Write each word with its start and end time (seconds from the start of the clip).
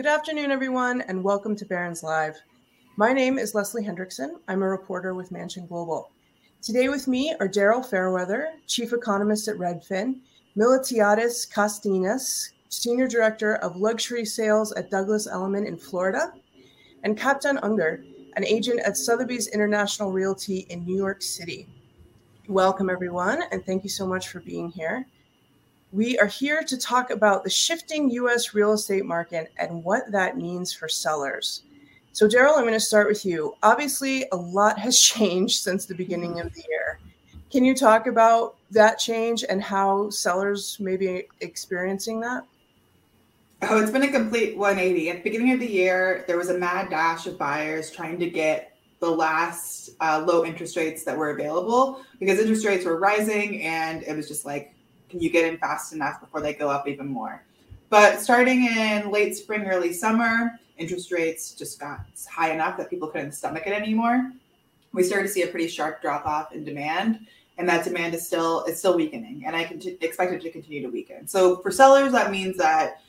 Good 0.00 0.06
afternoon, 0.06 0.50
everyone, 0.50 1.02
and 1.02 1.22
welcome 1.22 1.54
to 1.54 1.66
Barron's 1.66 2.02
Live. 2.02 2.34
My 2.96 3.12
name 3.12 3.38
is 3.38 3.54
Leslie 3.54 3.84
Hendrickson. 3.84 4.40
I'm 4.48 4.62
a 4.62 4.66
reporter 4.66 5.12
with 5.12 5.30
Mansion 5.30 5.66
Global. 5.66 6.10
Today 6.62 6.88
with 6.88 7.06
me 7.06 7.34
are 7.38 7.46
Daryl 7.46 7.84
Fairweather, 7.84 8.48
Chief 8.66 8.94
Economist 8.94 9.46
at 9.48 9.56
Redfin, 9.56 10.20
Miltiadis 10.56 11.46
Kastanis, 11.52 12.48
Senior 12.70 13.08
Director 13.08 13.56
of 13.56 13.76
Luxury 13.76 14.24
Sales 14.24 14.72
at 14.72 14.90
Douglas 14.90 15.26
Elliman 15.26 15.66
in 15.66 15.76
Florida, 15.76 16.32
and 17.04 17.18
Kaptan 17.18 17.58
Unger, 17.62 18.02
an 18.36 18.44
agent 18.46 18.80
at 18.86 18.96
Sotheby's 18.96 19.48
International 19.48 20.12
Realty 20.12 20.60
in 20.70 20.82
New 20.86 20.96
York 20.96 21.20
City. 21.20 21.68
Welcome, 22.48 22.88
everyone, 22.88 23.42
and 23.52 23.66
thank 23.66 23.84
you 23.84 23.90
so 23.90 24.06
much 24.06 24.28
for 24.28 24.40
being 24.40 24.70
here. 24.70 25.04
We 25.92 26.18
are 26.18 26.26
here 26.26 26.62
to 26.62 26.76
talk 26.76 27.10
about 27.10 27.42
the 27.42 27.50
shifting 27.50 28.10
US 28.10 28.54
real 28.54 28.72
estate 28.72 29.04
market 29.04 29.52
and 29.58 29.82
what 29.82 30.10
that 30.12 30.36
means 30.36 30.72
for 30.72 30.88
sellers. 30.88 31.62
So, 32.12 32.28
Daryl, 32.28 32.56
I'm 32.56 32.62
going 32.62 32.74
to 32.74 32.80
start 32.80 33.08
with 33.08 33.24
you. 33.24 33.54
Obviously, 33.62 34.26
a 34.30 34.36
lot 34.36 34.78
has 34.78 35.00
changed 35.02 35.62
since 35.62 35.86
the 35.86 35.94
beginning 35.94 36.38
of 36.40 36.54
the 36.54 36.64
year. 36.68 37.00
Can 37.50 37.64
you 37.64 37.74
talk 37.74 38.06
about 38.06 38.56
that 38.70 39.00
change 39.00 39.44
and 39.48 39.60
how 39.60 40.10
sellers 40.10 40.76
may 40.78 40.96
be 40.96 41.24
experiencing 41.40 42.20
that? 42.20 42.44
Oh, 43.62 43.82
it's 43.82 43.90
been 43.90 44.04
a 44.04 44.12
complete 44.12 44.56
180. 44.56 45.10
At 45.10 45.16
the 45.16 45.22
beginning 45.22 45.52
of 45.52 45.60
the 45.60 45.70
year, 45.70 46.24
there 46.28 46.36
was 46.36 46.50
a 46.50 46.56
mad 46.56 46.88
dash 46.90 47.26
of 47.26 47.36
buyers 47.36 47.90
trying 47.90 48.18
to 48.20 48.30
get 48.30 48.76
the 49.00 49.10
last 49.10 49.90
uh, 50.00 50.22
low 50.24 50.44
interest 50.44 50.76
rates 50.76 51.02
that 51.04 51.16
were 51.16 51.30
available 51.30 52.00
because 52.20 52.38
interest 52.38 52.64
rates 52.64 52.84
were 52.84 52.98
rising 52.98 53.62
and 53.62 54.02
it 54.04 54.14
was 54.14 54.28
just 54.28 54.44
like 54.44 54.74
can 55.10 55.20
you 55.20 55.28
get 55.28 55.44
in 55.44 55.58
fast 55.58 55.92
enough 55.92 56.20
before 56.20 56.40
they 56.40 56.54
go 56.54 56.70
up 56.70 56.88
even 56.88 57.08
more? 57.08 57.42
But 57.90 58.20
starting 58.20 58.66
in 58.66 59.10
late 59.10 59.36
spring, 59.36 59.64
early 59.66 59.92
summer, 59.92 60.58
interest 60.78 61.10
rates 61.10 61.52
just 61.52 61.80
got 61.80 62.00
high 62.30 62.52
enough 62.52 62.76
that 62.78 62.88
people 62.88 63.08
couldn't 63.08 63.32
stomach 63.32 63.64
it 63.66 63.72
anymore. 63.72 64.32
We 64.92 65.02
started 65.02 65.26
to 65.26 65.32
see 65.32 65.42
a 65.42 65.48
pretty 65.48 65.68
sharp 65.68 66.00
drop 66.00 66.24
off 66.24 66.52
in 66.52 66.64
demand, 66.64 67.26
and 67.58 67.68
that 67.68 67.84
demand 67.84 68.14
is 68.14 68.26
still 68.26 68.64
it's 68.64 68.78
still 68.78 68.96
weakening, 68.96 69.42
and 69.44 69.54
I 69.56 69.64
can 69.64 69.80
expect 70.00 70.32
it 70.32 70.40
to 70.42 70.50
continue 70.50 70.82
to 70.82 70.88
weaken. 70.88 71.26
So 71.26 71.56
for 71.58 71.70
sellers, 71.70 72.12
that 72.12 72.30
means 72.30 72.56
that 72.58 73.02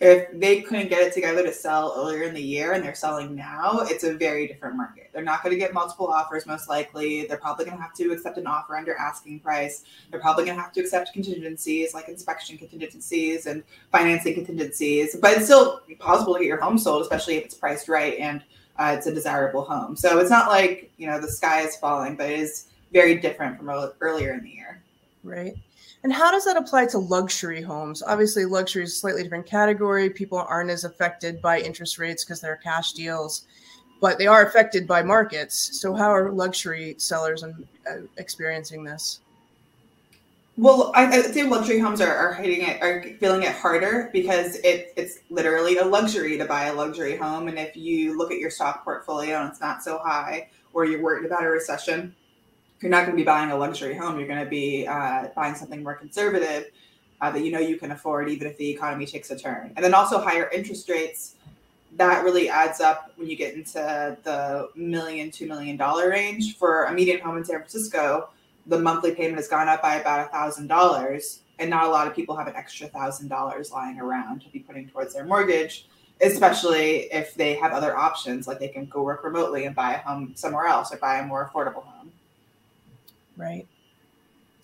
if 0.00 0.28
they 0.38 0.60
couldn't 0.60 0.88
get 0.88 1.02
it 1.02 1.12
together 1.12 1.42
to 1.42 1.52
sell 1.52 1.92
earlier 1.96 2.22
in 2.22 2.32
the 2.32 2.42
year 2.42 2.72
and 2.72 2.84
they're 2.84 2.94
selling 2.94 3.34
now, 3.34 3.80
it's 3.82 4.04
a 4.04 4.14
very 4.14 4.46
different 4.46 4.76
market. 4.76 5.10
They're 5.12 5.24
not 5.24 5.42
going 5.42 5.52
to 5.52 5.58
get 5.58 5.74
multiple 5.74 6.06
offers, 6.06 6.46
most 6.46 6.68
likely. 6.68 7.26
They're 7.26 7.36
probably 7.36 7.64
going 7.64 7.76
to 7.76 7.82
have 7.82 7.94
to 7.94 8.12
accept 8.12 8.38
an 8.38 8.46
offer 8.46 8.76
under 8.76 8.94
asking 8.94 9.40
price. 9.40 9.82
They're 10.10 10.20
probably 10.20 10.44
going 10.44 10.56
to 10.56 10.62
have 10.62 10.72
to 10.74 10.80
accept 10.80 11.12
contingencies 11.12 11.94
like 11.94 12.08
inspection 12.08 12.56
contingencies 12.58 13.46
and 13.46 13.64
financing 13.90 14.34
contingencies. 14.34 15.16
But 15.20 15.36
it's 15.36 15.46
still 15.46 15.80
possible 15.98 16.34
to 16.34 16.40
get 16.40 16.46
your 16.46 16.60
home 16.60 16.78
sold, 16.78 17.02
especially 17.02 17.36
if 17.36 17.46
it's 17.46 17.54
priced 17.54 17.88
right 17.88 18.16
and 18.18 18.44
uh, 18.78 18.94
it's 18.96 19.08
a 19.08 19.14
desirable 19.14 19.64
home. 19.64 19.96
So 19.96 20.20
it's 20.20 20.30
not 20.30 20.48
like 20.48 20.92
you 20.96 21.08
know 21.08 21.20
the 21.20 21.28
sky 21.28 21.62
is 21.62 21.76
falling, 21.76 22.14
but 22.14 22.30
it 22.30 22.38
is 22.38 22.68
very 22.92 23.16
different 23.16 23.58
from 23.58 23.68
earlier 24.00 24.32
in 24.32 24.44
the 24.44 24.50
year. 24.50 24.82
Right. 25.24 25.56
And 26.04 26.12
how 26.12 26.30
does 26.30 26.44
that 26.44 26.56
apply 26.56 26.86
to 26.86 26.98
luxury 26.98 27.60
homes? 27.60 28.02
Obviously, 28.02 28.44
luxury 28.44 28.84
is 28.84 28.92
a 28.92 28.96
slightly 28.96 29.22
different 29.22 29.46
category. 29.46 30.08
People 30.08 30.38
aren't 30.38 30.70
as 30.70 30.84
affected 30.84 31.42
by 31.42 31.60
interest 31.60 31.98
rates 31.98 32.24
because 32.24 32.40
they're 32.40 32.56
cash 32.56 32.92
deals, 32.92 33.46
but 34.00 34.16
they 34.18 34.26
are 34.26 34.46
affected 34.46 34.86
by 34.86 35.02
markets. 35.02 35.80
So, 35.80 35.94
how 35.94 36.10
are 36.10 36.30
luxury 36.30 36.94
sellers 36.98 37.42
uh, 37.42 37.50
experiencing 38.16 38.84
this? 38.84 39.20
Well, 40.56 40.90
I, 40.94 41.06
I 41.06 41.22
say 41.22 41.44
luxury 41.44 41.78
homes 41.78 42.00
are, 42.00 42.12
are 42.12 42.34
hitting 42.34 42.66
it, 42.66 42.82
are 42.82 43.02
feeling 43.20 43.44
it 43.44 43.52
harder 43.52 44.10
because 44.12 44.56
it, 44.56 44.92
it's 44.96 45.20
literally 45.30 45.78
a 45.78 45.84
luxury 45.84 46.36
to 46.36 46.44
buy 46.44 46.64
a 46.64 46.74
luxury 46.74 47.16
home. 47.16 47.46
And 47.46 47.56
if 47.56 47.76
you 47.76 48.18
look 48.18 48.32
at 48.32 48.38
your 48.38 48.50
stock 48.50 48.82
portfolio 48.82 49.40
and 49.40 49.50
it's 49.50 49.60
not 49.60 49.84
so 49.84 49.98
high, 49.98 50.48
or 50.72 50.84
you're 50.84 51.00
worried 51.00 51.24
about 51.24 51.44
a 51.44 51.48
recession, 51.48 52.12
you're 52.80 52.90
not 52.90 53.06
going 53.06 53.12
to 53.12 53.16
be 53.16 53.24
buying 53.24 53.50
a 53.50 53.56
luxury 53.56 53.94
home. 53.94 54.18
You're 54.18 54.28
going 54.28 54.42
to 54.42 54.50
be 54.50 54.86
uh, 54.86 55.28
buying 55.34 55.54
something 55.54 55.82
more 55.82 55.94
conservative 55.94 56.66
uh, 57.20 57.30
that 57.30 57.44
you 57.44 57.50
know 57.50 57.58
you 57.58 57.76
can 57.76 57.90
afford, 57.90 58.28
even 58.28 58.46
if 58.46 58.56
the 58.56 58.70
economy 58.70 59.06
takes 59.06 59.30
a 59.30 59.38
turn. 59.38 59.72
And 59.76 59.84
then 59.84 59.94
also 59.94 60.20
higher 60.20 60.48
interest 60.50 60.88
rates. 60.88 61.34
That 61.96 62.22
really 62.22 62.48
adds 62.48 62.80
up 62.80 63.12
when 63.16 63.28
you 63.28 63.36
get 63.36 63.54
into 63.54 64.16
the 64.22 64.68
million, 64.76 65.30
two 65.30 65.46
million 65.46 65.76
dollar 65.76 66.10
range. 66.10 66.56
For 66.56 66.84
a 66.84 66.92
median 66.92 67.20
home 67.20 67.38
in 67.38 67.44
San 67.44 67.56
Francisco, 67.56 68.28
the 68.66 68.78
monthly 68.78 69.14
payment 69.14 69.36
has 69.36 69.48
gone 69.48 69.68
up 69.68 69.82
by 69.82 69.96
about 69.96 70.26
a 70.26 70.30
thousand 70.30 70.68
dollars, 70.68 71.40
and 71.58 71.70
not 71.70 71.84
a 71.84 71.88
lot 71.88 72.06
of 72.06 72.14
people 72.14 72.36
have 72.36 72.46
an 72.46 72.54
extra 72.54 72.86
thousand 72.88 73.28
dollars 73.28 73.72
lying 73.72 73.98
around 73.98 74.42
to 74.42 74.50
be 74.50 74.60
putting 74.60 74.88
towards 74.88 75.14
their 75.14 75.24
mortgage 75.24 75.86
especially 76.20 77.02
if 77.12 77.34
they 77.34 77.54
have 77.54 77.72
other 77.72 77.96
options 77.96 78.48
like 78.48 78.58
they 78.58 78.68
can 78.68 78.86
go 78.86 79.02
work 79.02 79.22
remotely 79.22 79.66
and 79.66 79.74
buy 79.74 79.94
a 79.94 79.98
home 79.98 80.32
somewhere 80.34 80.66
else 80.66 80.92
or 80.92 80.96
buy 80.96 81.18
a 81.18 81.24
more 81.24 81.48
affordable 81.48 81.84
home. 81.84 82.10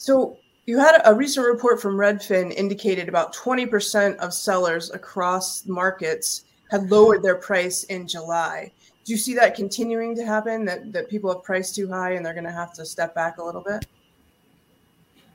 So 0.04 0.36
you 0.66 0.78
had 0.78 1.00
a 1.06 1.14
recent 1.14 1.46
report 1.46 1.80
from 1.80 1.96
Redfin 1.96 2.52
indicated 2.52 3.08
about 3.08 3.34
20% 3.34 4.16
of 4.16 4.34
sellers 4.34 4.90
across 4.90 5.64
markets 5.64 6.44
had 6.70 6.90
lowered 6.90 7.22
their 7.22 7.36
price 7.36 7.84
in 7.84 8.06
July. 8.06 8.70
Do 9.06 9.12
you 9.12 9.16
see 9.16 9.32
that 9.32 9.54
continuing 9.54 10.14
to 10.16 10.26
happen? 10.26 10.66
That 10.66 10.92
that 10.92 11.08
people 11.08 11.32
have 11.32 11.42
priced 11.42 11.74
too 11.74 11.88
high 11.88 12.12
and 12.12 12.26
they're 12.26 12.34
going 12.34 12.44
to 12.44 12.52
have 12.52 12.74
to 12.74 12.84
step 12.84 13.14
back 13.14 13.38
a 13.38 13.42
little 13.42 13.62
bit? 13.62 13.86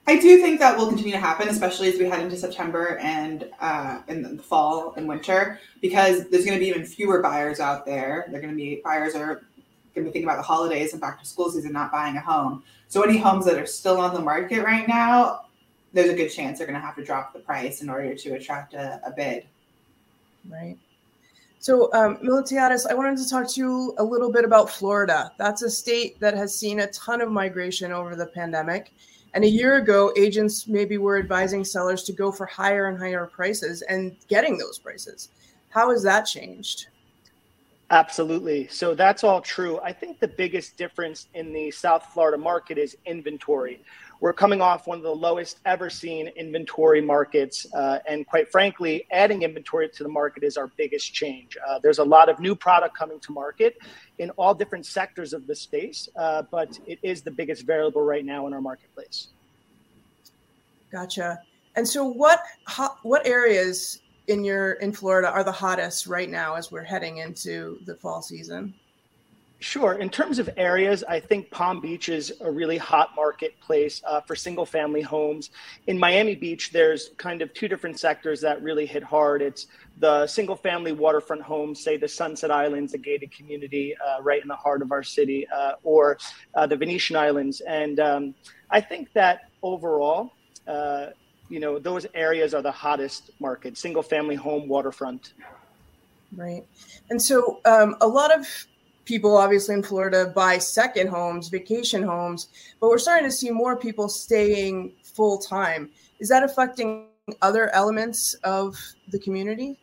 I 0.06 0.20
do 0.20 0.40
think 0.40 0.60
that 0.60 0.78
will 0.78 0.88
continue 0.88 1.14
to 1.14 1.20
happen, 1.20 1.48
especially 1.48 1.88
as 1.88 1.98
we 1.98 2.06
head 2.06 2.22
into 2.22 2.38
September 2.38 3.00
and 3.00 3.50
uh, 3.60 4.02
in 4.08 4.22
the 4.22 4.44
fall 4.44 4.94
and 4.98 5.08
winter, 5.08 5.60
because 5.82 6.30
there's 6.30 6.46
going 6.46 6.58
to 6.58 6.64
be 6.64 6.68
even 6.68 6.86
fewer 6.86 7.24
buyers 7.24 7.60
out 7.60 7.88
there. 7.88 8.28
They're 8.30 8.42
going 8.42 8.54
to 8.54 8.58
be 8.58 8.82
buyers 8.84 9.16
are 9.16 9.42
going 9.94 10.06
to 10.06 10.10
be 10.10 10.14
thinking 10.14 10.30
about 10.30 10.38
the 10.38 10.44
holidays 10.44 10.94
and 10.94 11.02
back 11.02 11.20
to 11.20 11.26
school 11.26 11.50
season, 11.50 11.72
not 11.72 11.92
buying 11.92 12.16
a 12.16 12.22
home. 12.22 12.64
So 12.88 13.02
any 13.02 13.18
homes 13.18 13.46
that 13.46 13.58
are 13.58 13.66
still 13.66 14.00
on 14.00 14.14
the 14.14 14.22
market 14.22 14.64
right 14.64 14.88
now, 14.88 15.46
there's 15.94 16.10
a 16.10 16.16
good 16.16 16.30
chance 16.30 16.58
they're 16.58 16.68
going 16.68 16.80
to 16.80 16.86
have 16.86 16.96
to 16.96 17.04
drop 17.04 17.34
the 17.34 17.40
price 17.40 17.82
in 17.82 17.90
order 17.90 18.14
to 18.16 18.30
attract 18.34 18.74
a, 18.74 19.02
a 19.06 19.12
bid. 19.12 19.46
Right. 20.50 20.78
So, 21.62 21.92
um, 21.94 22.20
I 22.24 22.94
wanted 22.94 23.18
to 23.18 23.30
talk 23.30 23.50
to 23.50 23.60
you 23.60 23.94
a 23.98 24.04
little 24.04 24.32
bit 24.32 24.46
about 24.46 24.70
Florida. 24.70 25.34
That's 25.38 25.62
a 25.62 25.70
state 25.70 26.18
that 26.22 26.34
has 26.34 26.58
seen 26.58 26.80
a 26.80 26.88
ton 26.88 27.20
of 27.20 27.32
migration 27.32 27.92
over 27.92 28.16
the 28.16 28.28
pandemic. 28.28 28.94
And 29.34 29.44
a 29.44 29.50
year 29.50 29.76
ago, 29.76 30.14
agents 30.18 30.68
maybe 30.68 30.98
were 30.98 31.20
advising 31.20 31.66
sellers 31.66 32.04
to 32.04 32.14
go 32.14 32.32
for 32.32 32.46
higher 32.46 32.88
and 32.88 32.98
higher 32.98 33.26
prices 33.26 33.82
and 33.84 34.16
getting 34.30 34.58
those 34.58 34.80
prices. 34.80 35.30
How 35.70 35.92
has 35.92 36.02
that 36.04 36.24
changed? 36.24 36.88
Absolutely. 37.92 38.68
So 38.68 38.94
that's 38.94 39.24
all 39.24 39.42
true. 39.42 39.80
I 39.80 39.92
think 39.92 40.20
the 40.20 40.28
biggest 40.28 40.78
difference 40.78 41.28
in 41.34 41.52
the 41.52 41.72
South 41.72 42.06
Florida 42.14 42.38
market 42.38 42.78
is 42.78 42.96
inventory. 43.06 43.84
We're 44.22 44.34
coming 44.34 44.62
off 44.62 44.86
one 44.86 44.98
of 44.98 45.04
the 45.04 45.16
lowest 45.16 45.60
ever 45.66 45.90
seen 45.90 46.28
inventory 46.36 47.02
markets. 47.02 47.66
Uh, 47.74 48.00
and 48.08 48.28
quite 48.28 48.52
frankly, 48.52 49.08
adding 49.12 49.42
inventory 49.42 49.90
to 49.90 50.04
the 50.04 50.10
market 50.10 50.44
is 50.44 50.56
our 50.56 50.68
biggest 50.78 51.14
change. 51.14 51.58
Uh, 51.68 51.80
there's 51.82 52.00
a 52.00 52.04
lot 52.04 52.30
of 52.30 52.40
new 52.40 52.54
product 52.54 52.96
coming 52.96 53.20
to 53.22 53.32
market 53.32 53.78
in 54.20 54.30
all 54.32 54.54
different 54.54 54.86
sectors 54.86 55.34
of 55.34 55.48
the 55.48 55.56
space, 55.56 56.10
uh, 56.16 56.44
but 56.52 56.78
it 56.86 57.00
is 57.02 57.22
the 57.24 57.32
biggest 57.32 57.66
variable 57.66 58.04
right 58.04 58.26
now 58.26 58.46
in 58.46 58.54
our 58.54 58.62
marketplace. 58.62 59.30
Gotcha. 60.92 61.40
And 61.76 61.88
so, 61.88 62.04
what 62.04 62.42
what 63.04 63.26
areas 63.26 64.02
in 64.30 64.44
your 64.44 64.74
in 64.74 64.94
Florida 64.94 65.30
are 65.30 65.44
the 65.44 65.52
hottest 65.52 66.08
right 66.08 66.30
now 66.30 66.56
as 66.56 66.72
we're 66.72 66.84
heading 66.84 67.18
into 67.18 67.80
the 67.86 67.96
fall 67.96 68.22
season? 68.22 68.74
Sure. 69.62 69.96
In 69.96 70.10
terms 70.10 70.40
of 70.40 70.50
areas, 70.56 71.04
I 71.04 71.20
think 71.20 71.52
Palm 71.52 71.82
Beach 71.82 72.08
is 72.08 72.32
a 72.40 72.50
really 72.50 72.78
hot 72.78 73.10
marketplace 73.14 74.02
uh, 74.08 74.22
for 74.22 74.34
single 74.34 74.66
family 74.66 75.02
homes. 75.02 75.50
In 75.88 76.00
Miami 76.00 76.34
Beach, 76.34 76.72
there's 76.72 77.10
kind 77.18 77.42
of 77.42 77.54
two 77.54 77.68
different 77.68 78.00
sectors 78.00 78.40
that 78.40 78.64
really 78.64 78.86
hit 78.86 79.04
hard. 79.04 79.42
It's 79.42 79.68
the 79.98 80.26
single 80.28 80.56
family 80.56 80.94
waterfront 80.94 81.42
homes, 81.42 81.84
say 81.84 81.98
the 81.98 82.08
Sunset 82.08 82.52
Islands, 82.52 82.94
a 82.94 82.98
gated 82.98 83.36
community 83.36 83.98
uh, 84.08 84.22
right 84.22 84.42
in 84.42 84.48
the 84.48 84.56
heart 84.56 84.82
of 84.82 84.94
our 84.94 85.04
city, 85.04 85.46
uh, 85.54 85.74
or 85.84 86.18
uh, 86.56 86.66
the 86.66 86.78
Venetian 86.78 87.18
Islands. 87.18 87.60
And 87.60 88.00
um, 88.00 88.36
I 88.70 88.80
think 88.80 89.12
that 89.12 89.50
overall, 89.62 90.32
uh, 90.70 91.08
you 91.50 91.60
know, 91.60 91.80
those 91.80 92.06
areas 92.14 92.54
are 92.54 92.62
the 92.62 92.72
hottest 92.72 93.32
market, 93.40 93.78
single 93.78 94.04
family 94.04 94.36
home, 94.36 94.68
waterfront. 94.68 95.34
Right. 96.36 96.64
And 97.10 97.22
so 97.22 97.60
um, 97.66 97.96
a 98.02 98.08
lot 98.08 98.38
of 98.38 98.48
people, 99.06 99.36
obviously 99.36 99.74
in 99.74 99.84
Florida, 99.84 100.32
buy 100.36 100.60
second 100.60 101.08
homes, 101.08 101.50
vacation 101.50 102.04
homes, 102.04 102.50
but 102.80 102.90
we're 102.90 103.00
starting 103.00 103.28
to 103.28 103.36
see 103.36 103.50
more 103.50 103.76
people 103.76 104.08
staying 104.08 104.94
full 105.04 105.40
time. 105.40 105.90
Is 106.20 106.30
that 106.30 106.44
affecting 106.44 107.08
other 107.42 107.74
elements 107.74 108.36
of 108.44 108.78
the 109.12 109.20
community? 109.20 109.80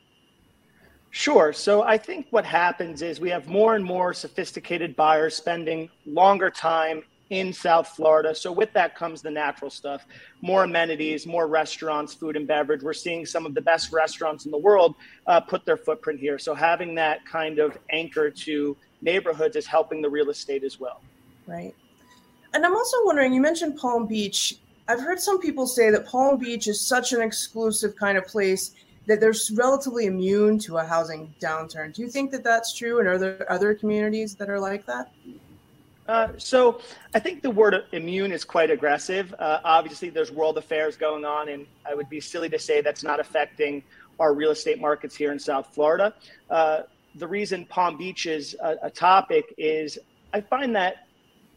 Sure. 1.10 1.52
So 1.52 1.82
I 1.82 1.98
think 1.98 2.26
what 2.30 2.44
happens 2.44 3.02
is 3.02 3.20
we 3.20 3.30
have 3.30 3.48
more 3.48 3.74
and 3.74 3.84
more 3.84 4.12
sophisticated 4.12 4.94
buyers 4.94 5.34
spending 5.34 5.88
longer 6.04 6.50
time 6.50 7.02
in 7.30 7.52
South 7.52 7.88
Florida. 7.88 8.34
So 8.34 8.52
with 8.52 8.72
that 8.74 8.94
comes 8.94 9.22
the 9.22 9.30
natural 9.30 9.70
stuff, 9.70 10.06
more 10.42 10.64
amenities, 10.64 11.26
more 11.26 11.48
restaurants, 11.48 12.14
food 12.14 12.36
and 12.36 12.46
beverage. 12.46 12.82
We're 12.82 12.92
seeing 12.92 13.26
some 13.26 13.46
of 13.46 13.54
the 13.54 13.60
best 13.60 13.92
restaurants 13.92 14.44
in 14.44 14.50
the 14.50 14.58
world 14.58 14.94
uh, 15.26 15.40
put 15.40 15.64
their 15.64 15.76
footprint 15.76 16.20
here. 16.20 16.38
So 16.38 16.54
having 16.54 16.94
that 16.96 17.24
kind 17.26 17.58
of 17.58 17.76
anchor 17.90 18.30
to 18.30 18.76
neighborhoods 19.02 19.56
is 19.56 19.66
helping 19.66 20.02
the 20.02 20.10
real 20.10 20.30
estate 20.30 20.62
as 20.62 20.78
well. 20.78 21.00
Right. 21.46 21.74
And 22.54 22.64
I'm 22.64 22.74
also 22.74 22.96
wondering, 23.04 23.32
you 23.32 23.40
mentioned 23.40 23.76
Palm 23.76 24.06
Beach. 24.06 24.58
I've 24.88 25.00
heard 25.00 25.20
some 25.20 25.40
people 25.40 25.66
say 25.66 25.90
that 25.90 26.06
Palm 26.06 26.38
Beach 26.38 26.68
is 26.68 26.80
such 26.80 27.12
an 27.12 27.20
exclusive 27.20 27.96
kind 27.96 28.16
of 28.16 28.26
place 28.26 28.72
that 29.06 29.20
they're 29.20 29.34
relatively 29.54 30.06
immune 30.06 30.58
to 30.60 30.78
a 30.78 30.84
housing 30.84 31.34
downturn. 31.40 31.92
Do 31.92 32.02
you 32.02 32.08
think 32.08 32.30
that 32.32 32.42
that's 32.42 32.74
true? 32.74 32.98
And 32.98 33.08
are 33.08 33.18
there 33.18 33.50
other 33.50 33.74
communities 33.74 34.34
that 34.36 34.48
are 34.48 34.58
like 34.58 34.86
that? 34.86 35.12
Uh, 36.08 36.28
so 36.38 36.80
I 37.14 37.18
think 37.18 37.42
the 37.42 37.50
word 37.50 37.74
immune 37.92 38.32
is 38.32 38.44
quite 38.44 38.70
aggressive. 38.70 39.34
Uh, 39.38 39.60
obviously, 39.64 40.08
there's 40.08 40.30
world 40.30 40.56
affairs 40.56 40.96
going 40.96 41.24
on, 41.24 41.48
and 41.48 41.66
I 41.88 41.94
would 41.94 42.08
be 42.08 42.20
silly 42.20 42.48
to 42.50 42.58
say 42.58 42.80
that's 42.80 43.02
not 43.02 43.18
affecting 43.18 43.82
our 44.20 44.32
real 44.32 44.50
estate 44.50 44.80
markets 44.80 45.16
here 45.16 45.32
in 45.32 45.38
South 45.38 45.74
Florida. 45.74 46.14
Uh, 46.48 46.82
the 47.16 47.26
reason 47.26 47.64
Palm 47.66 47.96
Beach 47.96 48.26
is 48.26 48.54
a, 48.62 48.76
a 48.84 48.90
topic 48.90 49.54
is 49.58 49.98
I 50.32 50.40
find 50.40 50.76
that 50.76 51.06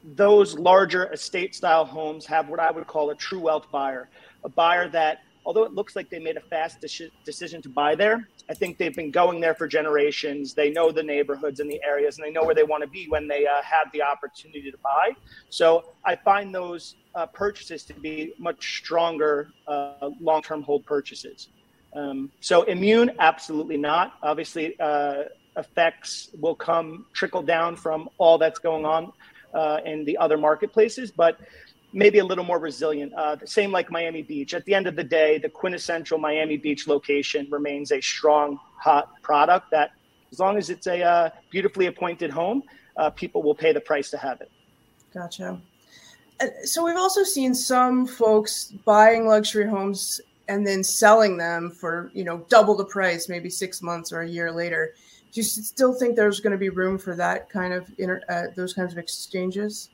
those 0.04 0.58
larger 0.58 1.12
estate 1.12 1.54
style 1.54 1.86
homes 1.86 2.26
have 2.26 2.50
what 2.50 2.60
I 2.60 2.72
would 2.72 2.88
call 2.88 3.10
a 3.10 3.16
true 3.16 3.40
wealth 3.40 3.68
buyer, 3.72 4.10
a 4.44 4.50
buyer 4.50 4.88
that 4.90 5.20
although 5.46 5.64
it 5.64 5.74
looks 5.74 5.96
like 5.96 6.10
they 6.10 6.20
made 6.20 6.38
a 6.38 6.42
fast 6.42 6.82
de- 6.82 7.12
decision 7.26 7.62
to 7.62 7.70
buy 7.70 7.96
there, 7.96 8.28
I 8.50 8.54
think 8.54 8.78
they've 8.78 8.96
been 8.96 9.12
going 9.12 9.40
there 9.40 9.56
for 9.56 9.68
generations. 9.68 10.54
They 10.54 10.72
know 10.72 10.92
the 10.92 11.04
neighborhoods 11.04 11.60
and 11.60 11.70
the 11.70 11.82
areas, 11.84 12.18
and 12.18 12.26
they 12.26 12.32
know 12.32 12.44
where 12.44 12.56
they 12.56 12.64
want 12.64 12.84
to 12.84 12.90
be 12.90 13.08
when 13.08 13.28
they 13.28 13.46
uh, 13.46 13.62
have 13.62 13.92
the 13.94 14.02
opportunity 14.02 14.72
to 14.72 14.78
buy. 14.78 15.12
So 15.50 15.94
I 16.06 16.16
find 16.16 16.54
those 16.54 16.96
uh, 17.16 17.26
purchases 17.28 17.84
to 17.86 17.94
be 17.94 18.34
much 18.38 18.80
stronger 18.80 19.52
uh, 19.68 20.10
long 20.20 20.42
term 20.42 20.62
hold 20.64 20.86
purchases. 20.86 21.50
Um, 21.94 22.32
so 22.40 22.64
immune, 22.64 23.12
absolutely 23.20 23.78
not. 23.78 24.14
Obviously, 24.22 24.80
uh, 24.80 25.24
effects 25.58 26.30
will 26.40 26.56
come 26.56 27.06
trickle 27.14 27.42
down 27.42 27.76
from 27.76 28.10
all 28.18 28.38
that's 28.38 28.60
going 28.60 28.86
on 28.86 29.12
uh, 29.54 29.80
in 29.86 30.06
the 30.06 30.18
other 30.18 30.38
marketplaces, 30.38 31.12
but 31.12 31.40
maybe 31.94 32.20
a 32.20 32.26
little 32.26 32.44
more 32.44 32.60
resilient. 32.60 33.14
Uh, 33.14 33.38
same 33.46 33.72
like 33.72 33.92
Miami 33.92 34.22
Beach. 34.22 34.54
At 34.54 34.66
the 34.66 34.74
end 34.74 34.88
of 34.88 34.96
the 34.96 35.04
day, 35.04 35.38
the 35.38 35.50
quintessential 35.50 36.18
Miami 36.18 36.58
Beach 36.58 36.88
location 36.88 37.48
remains 37.50 37.92
a 37.92 38.02
strong, 38.02 38.60
hot 38.78 39.22
product 39.22 39.72
that, 39.72 39.92
as 40.32 40.40
long 40.40 40.58
as 40.58 40.70
it's 40.70 40.88
a 40.88 41.02
uh, 41.02 41.30
beautifully 41.50 41.88
appointed 41.88 42.30
home, 42.30 42.64
uh, 42.98 43.10
people 43.10 43.42
will 43.42 43.56
pay 43.56 43.74
the 43.74 43.82
price 43.82 44.10
to 44.12 44.18
have 44.18 44.42
it. 44.42 44.52
Gotcha. 45.14 45.60
So 46.64 46.86
we've 46.86 46.96
also 46.96 47.24
seen 47.24 47.54
some 47.54 48.06
folks 48.06 48.72
buying 48.86 49.28
luxury 49.28 49.68
homes 49.68 50.22
and 50.48 50.66
then 50.66 50.84
selling 50.84 51.38
them 51.38 51.70
for 51.70 52.12
you 52.14 52.24
know 52.24 52.46
double 52.50 52.76
the 52.76 52.86
price, 52.86 53.30
maybe 53.30 53.50
six 53.50 53.82
months 53.82 54.12
or 54.12 54.22
a 54.22 54.28
year 54.28 54.52
later. 54.52 54.94
Do 55.32 55.42
you 55.42 55.44
still 55.44 55.94
think 55.94 56.16
there's 56.16 56.40
going 56.40 56.52
to 56.52 56.58
be 56.58 56.70
room 56.70 56.98
for 56.98 57.16
that 57.16 57.50
kind 57.50 57.74
of 57.74 57.88
inter- 58.00 58.22
uh, 58.30 58.44
those 58.56 58.74
kinds 58.74 58.92
of 58.92 58.98
exchanges? 58.98 59.90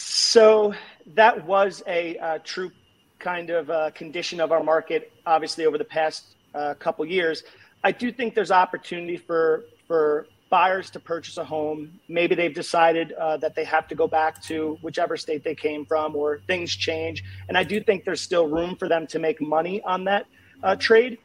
So 0.00 0.74
that 1.14 1.44
was 1.44 1.82
a 1.88 2.16
uh, 2.18 2.38
true 2.44 2.70
kind 3.18 3.50
of 3.50 3.68
uh, 3.68 3.90
condition 3.90 4.40
of 4.40 4.52
our 4.52 4.62
market, 4.62 5.10
obviously 5.26 5.66
over 5.66 5.76
the 5.76 5.84
past 5.84 6.36
uh, 6.54 6.74
couple 6.74 7.04
years. 7.04 7.42
I 7.82 7.90
do 7.90 8.12
think 8.12 8.36
there's 8.36 8.52
opportunity 8.52 9.16
for 9.16 9.64
for 9.88 10.28
buyers 10.50 10.88
to 10.90 11.00
purchase 11.00 11.36
a 11.36 11.44
home. 11.44 11.98
Maybe 12.08 12.36
they've 12.36 12.54
decided 12.54 13.10
uh, 13.12 13.38
that 13.38 13.56
they 13.56 13.64
have 13.64 13.88
to 13.88 13.96
go 13.96 14.06
back 14.06 14.40
to 14.44 14.78
whichever 14.82 15.16
state 15.16 15.42
they 15.42 15.56
came 15.56 15.84
from, 15.84 16.14
or 16.14 16.38
things 16.46 16.76
change. 16.76 17.24
And 17.48 17.58
I 17.58 17.64
do 17.64 17.82
think 17.82 18.04
there's 18.04 18.20
still 18.20 18.46
room 18.46 18.76
for 18.76 18.88
them 18.88 19.04
to 19.08 19.18
make 19.18 19.40
money 19.40 19.82
on 19.82 20.04
that 20.04 20.26
uh, 20.62 20.76
trade. 20.76 21.18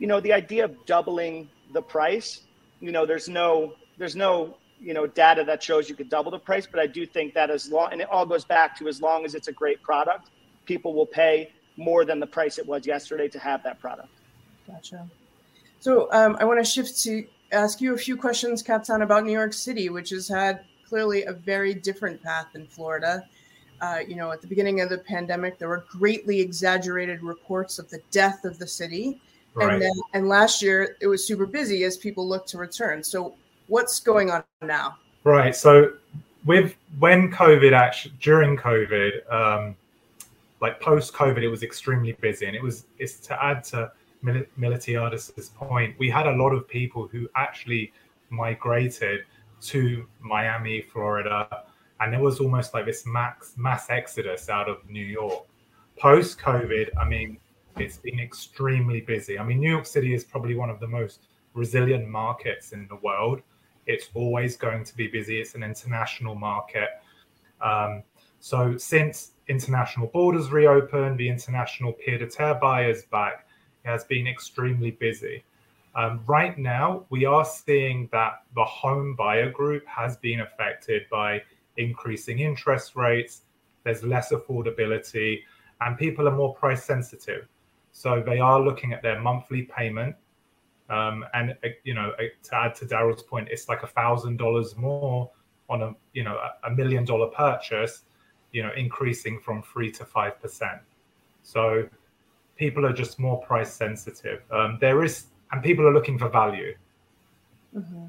You 0.00 0.08
know, 0.08 0.18
the 0.18 0.32
idea 0.32 0.64
of 0.64 0.84
doubling 0.84 1.48
the 1.72 1.82
price. 1.82 2.40
You 2.80 2.90
know, 2.90 3.06
there's 3.06 3.28
no 3.28 3.74
there's 3.98 4.16
no 4.16 4.56
you 4.86 4.94
know 4.94 5.04
data 5.04 5.42
that 5.42 5.60
shows 5.60 5.88
you 5.88 5.96
could 5.96 6.08
double 6.08 6.30
the 6.30 6.38
price 6.38 6.66
but 6.66 6.78
i 6.78 6.86
do 6.86 7.04
think 7.04 7.34
that 7.34 7.50
as 7.50 7.70
long 7.70 7.88
and 7.90 8.00
it 8.00 8.08
all 8.08 8.24
goes 8.24 8.44
back 8.44 8.78
to 8.78 8.86
as 8.86 9.02
long 9.02 9.24
as 9.24 9.34
it's 9.34 9.48
a 9.48 9.52
great 9.52 9.82
product 9.82 10.30
people 10.64 10.94
will 10.94 11.06
pay 11.06 11.50
more 11.76 12.04
than 12.04 12.20
the 12.20 12.26
price 12.26 12.56
it 12.56 12.66
was 12.66 12.86
yesterday 12.86 13.28
to 13.28 13.38
have 13.38 13.62
that 13.62 13.78
product. 13.78 14.08
Gotcha. 14.66 15.06
So 15.80 16.08
um, 16.12 16.36
i 16.40 16.44
want 16.44 16.64
to 16.64 16.64
shift 16.64 17.02
to 17.02 17.26
ask 17.50 17.80
you 17.80 17.94
a 17.94 17.98
few 17.98 18.16
questions 18.16 18.62
Kaptan 18.62 19.02
about 19.02 19.24
new 19.24 19.32
york 19.32 19.52
city 19.52 19.88
which 19.88 20.10
has 20.10 20.28
had 20.28 20.64
clearly 20.88 21.24
a 21.24 21.32
very 21.32 21.74
different 21.74 22.22
path 22.22 22.46
than 22.52 22.66
florida. 22.68 23.26
Uh, 23.80 23.98
you 24.06 24.14
know 24.14 24.30
at 24.30 24.40
the 24.40 24.46
beginning 24.46 24.80
of 24.82 24.88
the 24.88 24.98
pandemic 24.98 25.58
there 25.58 25.68
were 25.68 25.84
greatly 25.90 26.40
exaggerated 26.40 27.22
reports 27.24 27.80
of 27.80 27.90
the 27.90 28.00
death 28.12 28.44
of 28.44 28.56
the 28.60 28.66
city. 28.66 29.20
Right. 29.54 29.72
and 29.72 29.82
then 29.82 29.98
and 30.14 30.28
last 30.28 30.62
year 30.62 30.96
it 31.00 31.08
was 31.08 31.26
super 31.26 31.46
busy 31.46 31.82
as 31.82 31.96
people 31.96 32.28
looked 32.28 32.48
to 32.50 32.58
return. 32.58 33.02
So 33.02 33.34
what's 33.68 34.00
going 34.00 34.30
on 34.30 34.44
now? 34.62 34.96
Right. 35.24 35.54
So 35.54 35.92
with 36.44 36.74
when 36.98 37.30
COVID 37.30 37.72
actually 37.72 38.14
during 38.20 38.56
COVID, 38.56 39.32
um, 39.32 39.76
like 40.60 40.80
post 40.80 41.12
COVID, 41.12 41.42
it 41.42 41.48
was 41.48 41.62
extremely 41.62 42.12
busy, 42.12 42.46
and 42.46 42.56
it 42.56 42.62
was 42.62 42.86
it's 42.98 43.18
to 43.26 43.44
add 43.44 43.64
to 43.64 43.90
Mil- 44.22 44.44
Miltiadis's 44.58 45.50
point. 45.50 45.96
We 45.98 46.08
had 46.08 46.26
a 46.26 46.32
lot 46.32 46.50
of 46.50 46.68
people 46.68 47.06
who 47.08 47.28
actually 47.34 47.92
migrated 48.30 49.20
to 49.62 50.06
Miami, 50.20 50.82
Florida, 50.82 51.64
and 52.00 52.12
there 52.12 52.20
was 52.20 52.40
almost 52.40 52.74
like 52.74 52.86
this 52.86 53.06
max 53.06 53.54
mass 53.56 53.90
exodus 53.90 54.48
out 54.48 54.68
of 54.68 54.88
New 54.88 55.04
York. 55.04 55.44
Post 55.98 56.38
COVID, 56.38 56.90
I 57.00 57.08
mean, 57.08 57.38
it's 57.78 57.98
been 57.98 58.20
extremely 58.20 59.00
busy. 59.00 59.38
I 59.38 59.44
mean, 59.44 59.60
New 59.60 59.70
York 59.70 59.86
City 59.86 60.14
is 60.14 60.24
probably 60.24 60.54
one 60.54 60.70
of 60.70 60.78
the 60.78 60.86
most 60.86 61.20
resilient 61.54 62.06
markets 62.06 62.72
in 62.72 62.86
the 62.88 62.96
world. 62.96 63.40
It's 63.86 64.08
always 64.14 64.56
going 64.56 64.84
to 64.84 64.96
be 64.96 65.06
busy. 65.06 65.40
It's 65.40 65.54
an 65.54 65.62
international 65.62 66.34
market. 66.34 66.88
Um, 67.60 68.02
so 68.40 68.76
since 68.76 69.32
international 69.48 70.08
borders 70.08 70.50
reopened, 70.50 71.18
the 71.18 71.28
international 71.28 71.92
pied-à-terre 71.92 72.56
buyers 72.60 73.04
back, 73.04 73.46
has 73.84 74.04
been 74.04 74.26
extremely 74.26 74.90
busy. 74.90 75.44
Um, 75.94 76.20
right 76.26 76.58
now, 76.58 77.06
we 77.08 77.24
are 77.24 77.44
seeing 77.44 78.08
that 78.12 78.42
the 78.54 78.64
home 78.64 79.14
buyer 79.14 79.50
group 79.50 79.86
has 79.86 80.16
been 80.18 80.40
affected 80.40 81.02
by 81.10 81.42
increasing 81.76 82.40
interest 82.40 82.96
rates. 82.96 83.42
There's 83.84 84.02
less 84.02 84.32
affordability, 84.32 85.42
and 85.80 85.96
people 85.96 86.28
are 86.28 86.34
more 86.34 86.54
price 86.54 86.84
sensitive. 86.84 87.46
So 87.92 88.22
they 88.26 88.40
are 88.40 88.60
looking 88.60 88.92
at 88.92 89.02
their 89.02 89.20
monthly 89.20 89.62
payment 89.62 90.16
um, 90.88 91.24
and 91.34 91.50
uh, 91.64 91.68
you 91.84 91.94
know, 91.94 92.12
uh, 92.18 92.24
to 92.44 92.56
add 92.56 92.74
to 92.76 92.86
Daryl's 92.86 93.22
point, 93.22 93.48
it's 93.50 93.68
like 93.68 93.82
a 93.82 93.86
thousand 93.86 94.36
dollars 94.36 94.76
more 94.76 95.30
on 95.68 95.82
a 95.82 95.92
you 96.12 96.22
know 96.22 96.38
a 96.64 96.70
million 96.70 97.04
dollar 97.04 97.28
purchase, 97.28 98.02
you 98.52 98.62
know, 98.62 98.70
increasing 98.76 99.40
from 99.40 99.62
three 99.62 99.90
to 99.92 100.04
five 100.04 100.40
percent. 100.40 100.80
So 101.42 101.88
people 102.56 102.86
are 102.86 102.92
just 102.92 103.18
more 103.18 103.40
price 103.42 103.72
sensitive. 103.72 104.42
Um, 104.50 104.78
there 104.80 105.04
is, 105.04 105.26
and 105.52 105.62
people 105.62 105.86
are 105.86 105.92
looking 105.92 106.18
for 106.18 106.28
value. 106.28 106.74
Mm-hmm. 107.76 108.06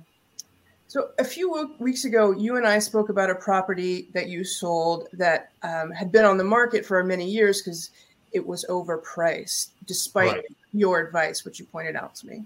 So 0.90 1.10
a 1.20 1.24
few 1.24 1.76
weeks 1.80 2.06
ago, 2.06 2.32
you 2.32 2.56
and 2.56 2.66
I 2.66 2.80
spoke 2.80 3.10
about 3.10 3.30
a 3.30 3.36
property 3.36 4.10
that 4.14 4.30
you 4.30 4.46
sold 4.46 5.10
that 5.14 5.52
um, 5.62 5.92
had 5.92 6.14
been 6.14 6.24
on 6.24 6.38
the 6.38 6.46
market 6.46 6.86
for 6.86 7.04
many 7.04 7.30
years 7.30 7.62
because 7.62 7.92
it 8.32 8.46
was 8.46 8.66
overpriced, 8.70 9.70
despite 9.86 10.34
right 10.34 10.46
your 10.74 11.00
advice, 11.00 11.44
which 11.44 11.60
you 11.60 11.66
pointed 11.66 11.96
out 11.96 12.16
to 12.16 12.28
me. 12.28 12.44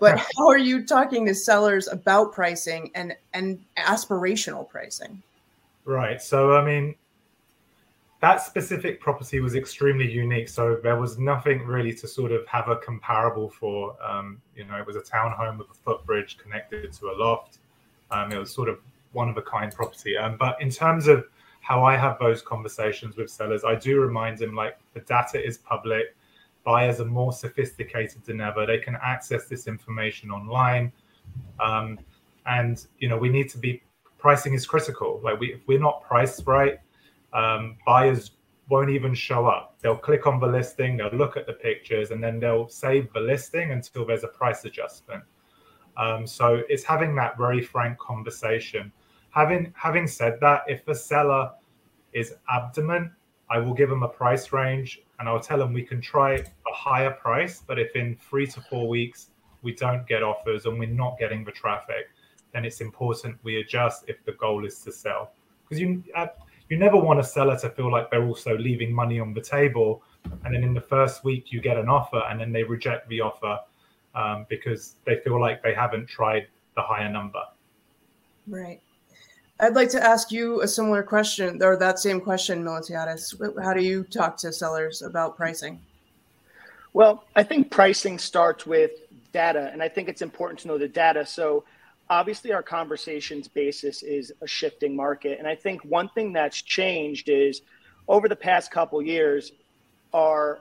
But 0.00 0.18
how 0.18 0.48
are 0.48 0.58
you 0.58 0.84
talking 0.84 1.26
to 1.26 1.34
sellers 1.34 1.88
about 1.88 2.32
pricing 2.32 2.90
and 2.94 3.14
and 3.32 3.62
aspirational 3.76 4.68
pricing? 4.68 5.22
Right. 5.84 6.20
So 6.20 6.56
I 6.56 6.64
mean, 6.64 6.94
that 8.20 8.42
specific 8.42 9.00
property 9.00 9.40
was 9.40 9.54
extremely 9.54 10.10
unique. 10.10 10.48
So 10.48 10.76
there 10.82 10.98
was 10.98 11.18
nothing 11.18 11.64
really 11.64 11.92
to 11.94 12.08
sort 12.08 12.32
of 12.32 12.46
have 12.46 12.68
a 12.68 12.76
comparable 12.76 13.50
for. 13.50 13.96
Um, 14.02 14.40
you 14.56 14.64
know, 14.64 14.76
it 14.76 14.86
was 14.86 14.96
a 14.96 15.02
townhome 15.02 15.58
with 15.58 15.70
a 15.70 15.74
footbridge 15.74 16.38
connected 16.38 16.92
to 16.92 17.10
a 17.10 17.14
loft. 17.16 17.58
Um, 18.10 18.32
it 18.32 18.38
was 18.38 18.52
sort 18.52 18.68
of 18.68 18.78
one 19.12 19.28
of 19.28 19.36
a 19.36 19.42
kind 19.42 19.72
property. 19.72 20.16
Um, 20.16 20.36
but 20.38 20.60
in 20.60 20.70
terms 20.70 21.06
of 21.06 21.26
how 21.64 21.82
I 21.82 21.96
have 21.96 22.18
those 22.18 22.42
conversations 22.42 23.16
with 23.16 23.30
sellers, 23.30 23.64
I 23.64 23.74
do 23.74 24.00
remind 24.00 24.38
them 24.38 24.54
like 24.54 24.78
the 24.92 25.00
data 25.00 25.42
is 25.42 25.58
public 25.58 26.14
buyers 26.64 26.98
are 26.98 27.04
more 27.04 27.32
sophisticated 27.32 28.24
than 28.24 28.40
ever. 28.40 28.66
They 28.66 28.78
can 28.78 28.96
access 29.02 29.46
this 29.46 29.66
information 29.66 30.30
online. 30.30 30.92
Um, 31.60 31.98
and 32.46 32.86
you 32.98 33.08
know 33.08 33.16
we 33.16 33.28
need 33.28 33.48
to 33.50 33.58
be 33.58 33.82
pricing 34.18 34.54
is 34.54 34.66
critical. 34.66 35.20
Like 35.22 35.38
we, 35.40 35.54
if 35.54 35.60
we're 35.66 35.80
not 35.80 36.02
priced 36.02 36.46
right, 36.46 36.78
um, 37.32 37.76
buyers 37.86 38.32
won't 38.68 38.90
even 38.90 39.14
show 39.14 39.46
up. 39.46 39.76
They'll 39.80 39.96
click 39.96 40.26
on 40.26 40.40
the 40.40 40.46
listing, 40.46 40.96
they'll 40.96 41.10
look 41.10 41.36
at 41.36 41.46
the 41.46 41.52
pictures, 41.52 42.10
and 42.10 42.22
then 42.22 42.40
they'll 42.40 42.68
save 42.68 43.12
the 43.12 43.20
listing 43.20 43.72
until 43.72 44.06
there's 44.06 44.24
a 44.24 44.28
price 44.28 44.64
adjustment. 44.64 45.22
Um, 45.96 46.26
so 46.26 46.62
it's 46.68 46.82
having 46.82 47.14
that 47.16 47.36
very 47.36 47.62
frank 47.62 47.98
conversation. 47.98 48.90
Having 49.34 49.74
having 49.76 50.06
said 50.06 50.38
that, 50.40 50.62
if 50.68 50.84
the 50.84 50.94
seller 50.94 51.50
is 52.12 52.34
abdomen, 52.48 53.10
I 53.50 53.58
will 53.58 53.74
give 53.74 53.90
them 53.90 54.04
a 54.04 54.08
price 54.08 54.52
range 54.52 55.02
and 55.18 55.28
I'll 55.28 55.40
tell 55.40 55.58
them 55.58 55.72
we 55.72 55.82
can 55.82 56.00
try 56.00 56.34
a 56.34 56.72
higher 56.72 57.10
price, 57.10 57.62
but 57.66 57.78
if 57.78 57.94
in 57.96 58.16
three 58.16 58.46
to 58.48 58.60
four 58.60 58.88
weeks 58.88 59.30
we 59.62 59.74
don't 59.74 60.06
get 60.06 60.22
offers 60.22 60.66
and 60.66 60.78
we're 60.78 60.88
not 60.88 61.18
getting 61.18 61.44
the 61.44 61.50
traffic, 61.50 62.10
then 62.52 62.64
it's 62.64 62.80
important 62.80 63.36
we 63.42 63.60
adjust 63.60 64.04
if 64.06 64.24
the 64.24 64.32
goal 64.32 64.64
is 64.64 64.78
to 64.80 64.92
sell. 64.92 65.32
Because 65.64 65.80
you 65.80 66.04
uh, 66.14 66.28
you 66.68 66.76
never 66.78 66.96
want 66.96 67.18
a 67.18 67.24
seller 67.24 67.58
to 67.58 67.70
feel 67.70 67.90
like 67.90 68.10
they're 68.10 68.26
also 68.26 68.56
leaving 68.56 68.92
money 68.92 69.18
on 69.18 69.34
the 69.34 69.40
table, 69.40 70.02
and 70.44 70.54
then 70.54 70.62
in 70.62 70.74
the 70.74 70.80
first 70.80 71.24
week 71.24 71.52
you 71.52 71.60
get 71.60 71.76
an 71.76 71.88
offer 71.88 72.22
and 72.30 72.40
then 72.40 72.52
they 72.52 72.62
reject 72.62 73.08
the 73.08 73.20
offer 73.20 73.58
um, 74.14 74.46
because 74.48 74.94
they 75.04 75.16
feel 75.24 75.40
like 75.40 75.60
they 75.62 75.74
haven't 75.74 76.06
tried 76.06 76.46
the 76.76 76.82
higher 76.82 77.10
number. 77.10 77.42
Right. 78.46 78.80
I'd 79.60 79.74
like 79.74 79.88
to 79.90 80.04
ask 80.04 80.32
you 80.32 80.62
a 80.62 80.68
similar 80.68 81.04
question, 81.04 81.62
or 81.62 81.76
that 81.76 82.00
same 82.00 82.20
question, 82.20 82.64
Miltiadis. 82.64 83.62
How 83.62 83.72
do 83.72 83.82
you 83.82 84.02
talk 84.02 84.36
to 84.38 84.52
sellers 84.52 85.02
about 85.02 85.36
pricing? 85.36 85.80
Well, 86.92 87.24
I 87.36 87.44
think 87.44 87.70
pricing 87.70 88.18
starts 88.18 88.66
with 88.66 88.90
data, 89.32 89.70
and 89.72 89.80
I 89.80 89.88
think 89.88 90.08
it's 90.08 90.22
important 90.22 90.58
to 90.60 90.68
know 90.68 90.78
the 90.78 90.88
data. 90.88 91.24
So, 91.24 91.64
obviously, 92.10 92.52
our 92.52 92.64
conversations 92.64 93.46
basis 93.46 94.02
is 94.02 94.32
a 94.40 94.46
shifting 94.46 94.96
market, 94.96 95.38
and 95.38 95.46
I 95.46 95.54
think 95.54 95.84
one 95.84 96.08
thing 96.08 96.32
that's 96.32 96.60
changed 96.60 97.28
is 97.28 97.62
over 98.08 98.28
the 98.28 98.36
past 98.36 98.72
couple 98.72 99.00
years, 99.02 99.52
our 100.12 100.58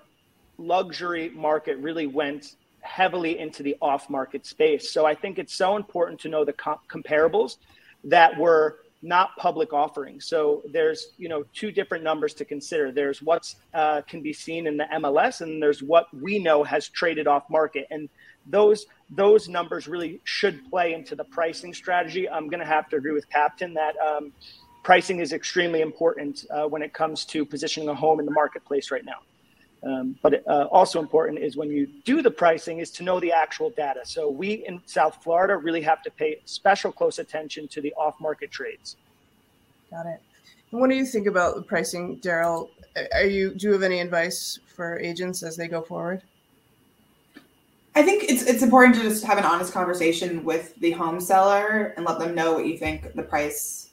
luxury 0.60 1.30
market 1.30 1.78
really 1.78 2.06
went 2.06 2.58
heavily 2.82 3.40
into 3.40 3.64
the 3.64 3.76
off-market 3.82 4.46
space. 4.46 4.92
So, 4.92 5.04
I 5.04 5.16
think 5.16 5.40
it's 5.40 5.56
so 5.56 5.78
important 5.78 6.20
to 6.22 6.30
know 6.30 6.46
the 6.46 6.54
comparables 6.54 7.58
that 8.04 8.38
were 8.38 8.78
not 9.04 9.36
public 9.38 9.74
offerings. 9.74 10.26
So 10.26 10.64
there's 10.72 11.12
you 11.18 11.30
know 11.30 11.44
two 11.54 11.72
different 11.72 12.04
numbers 12.04 12.34
to 12.36 12.46
consider. 12.46 12.92
There's 12.92 13.22
what 13.22 13.54
uh, 13.74 14.02
can 14.08 14.22
be 14.22 14.34
seen 14.34 14.66
in 14.66 14.78
the 14.78 14.86
MLS, 14.96 15.42
and 15.42 15.62
there's 15.62 15.84
what 15.84 16.08
we 16.14 16.40
know 16.40 16.64
has 16.64 16.88
traded 16.88 17.28
off 17.28 17.44
market. 17.50 17.86
And 17.92 18.10
those 18.48 18.86
those 19.10 19.48
numbers 19.48 19.88
really 19.88 20.22
should 20.24 20.68
play 20.70 20.94
into 20.94 21.16
the 21.16 21.26
pricing 21.26 21.74
strategy. 21.74 22.28
I'm 22.28 22.48
going 22.48 22.62
to 22.62 22.66
have 22.66 22.90
to 22.90 22.96
agree 22.96 23.12
with 23.12 23.30
Kaptan 23.30 23.76
that 23.76 23.96
um, 23.98 24.32
pricing 24.84 25.20
is 25.20 25.34
extremely 25.34 25.82
important 25.82 26.46
uh, 26.50 26.64
when 26.64 26.82
it 26.82 26.94
comes 26.94 27.26
to 27.26 27.46
positioning 27.46 27.90
a 27.90 27.96
home 27.96 28.20
in 28.20 28.26
the 28.26 28.32
marketplace 28.32 28.90
right 28.90 29.06
now. 29.06 29.18
Um, 29.86 30.16
but 30.22 30.48
uh, 30.48 30.68
also 30.72 31.00
important 31.00 31.40
is 31.40 31.58
when 31.58 31.70
you 31.70 31.88
do 32.06 32.22
the 32.22 32.32
pricing 32.32 32.80
is 32.80 32.90
to 32.92 33.04
know 33.04 33.20
the 33.20 33.34
actual 33.34 33.70
data. 33.70 34.02
So 34.06 34.30
we 34.30 34.66
in 34.66 34.82
South 34.86 35.22
Florida 35.22 35.58
really 35.58 35.82
have 35.82 36.02
to 36.04 36.12
pay 36.12 36.40
special 36.46 36.92
close 36.92 37.20
attention 37.20 37.68
to 37.70 37.82
the 37.82 37.94
off-market 37.96 38.50
trades. 38.50 38.96
Got 39.92 40.06
it. 40.06 40.22
And 40.72 40.80
what 40.80 40.90
do 40.90 40.96
you 40.96 41.06
think 41.06 41.28
about 41.28 41.56
the 41.56 41.62
pricing, 41.62 42.18
Daryl? 42.20 42.70
Are 43.14 43.26
you 43.26 43.54
do 43.54 43.68
you 43.68 43.74
have 43.74 43.84
any 43.84 44.00
advice 44.00 44.58
for 44.76 45.00
agents 45.00 45.44
as 45.44 45.58
they 45.58 45.68
go 45.68 45.82
forward? 45.82 46.22
I 47.96 48.02
think 48.02 48.24
it's 48.24 48.44
it's 48.44 48.64
important 48.64 48.96
to 48.96 49.02
just 49.02 49.24
have 49.26 49.38
an 49.38 49.44
honest 49.44 49.74
conversation 49.74 50.44
with 50.44 50.76
the 50.78 50.92
home 50.92 51.20
seller 51.20 51.94
and 51.96 52.06
let 52.06 52.20
them 52.20 52.34
know 52.34 52.54
what 52.54 52.66
you 52.66 52.78
think 52.78 53.14
the 53.14 53.22
price 53.22 53.90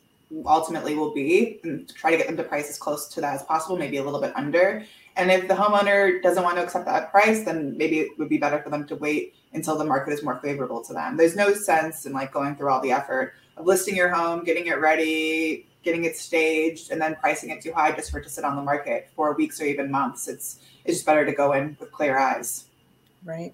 ultimately 0.46 0.94
will 0.94 1.12
be 1.12 1.60
and 1.64 1.92
try 1.94 2.10
to 2.10 2.16
get 2.16 2.26
them 2.26 2.36
to 2.36 2.44
price 2.44 2.70
as 2.70 2.78
close 2.78 3.08
to 3.08 3.20
that 3.20 3.34
as 3.34 3.42
possible, 3.42 3.76
maybe 3.76 3.96
a 3.96 4.02
little 4.02 4.20
bit 4.20 4.32
under. 4.36 4.84
And 5.20 5.30
if 5.30 5.48
the 5.48 5.54
homeowner 5.54 6.22
doesn't 6.22 6.42
want 6.42 6.56
to 6.56 6.62
accept 6.62 6.86
that 6.86 7.10
price, 7.10 7.44
then 7.44 7.76
maybe 7.76 8.00
it 8.00 8.18
would 8.18 8.30
be 8.30 8.38
better 8.38 8.58
for 8.62 8.70
them 8.70 8.86
to 8.86 8.96
wait 8.96 9.34
until 9.52 9.76
the 9.76 9.84
market 9.84 10.14
is 10.14 10.22
more 10.22 10.40
favorable 10.40 10.82
to 10.82 10.94
them. 10.94 11.18
There's 11.18 11.36
no 11.36 11.52
sense 11.52 12.06
in 12.06 12.14
like 12.14 12.32
going 12.32 12.56
through 12.56 12.70
all 12.70 12.80
the 12.80 12.90
effort 12.90 13.34
of 13.58 13.66
listing 13.66 13.94
your 13.94 14.08
home, 14.08 14.44
getting 14.44 14.68
it 14.68 14.80
ready, 14.80 15.68
getting 15.82 16.04
it 16.04 16.16
staged, 16.16 16.90
and 16.90 16.98
then 16.98 17.16
pricing 17.16 17.50
it 17.50 17.60
too 17.60 17.70
high 17.70 17.92
just 17.92 18.10
for 18.10 18.20
it 18.20 18.24
to 18.24 18.30
sit 18.30 18.44
on 18.44 18.56
the 18.56 18.62
market 18.62 19.10
for 19.14 19.34
weeks 19.34 19.60
or 19.60 19.64
even 19.64 19.90
months. 19.90 20.26
It's 20.26 20.60
it's 20.86 20.96
just 20.96 21.06
better 21.06 21.26
to 21.26 21.32
go 21.32 21.52
in 21.52 21.76
with 21.78 21.92
clear 21.92 22.18
eyes. 22.18 22.70
Right. 23.22 23.52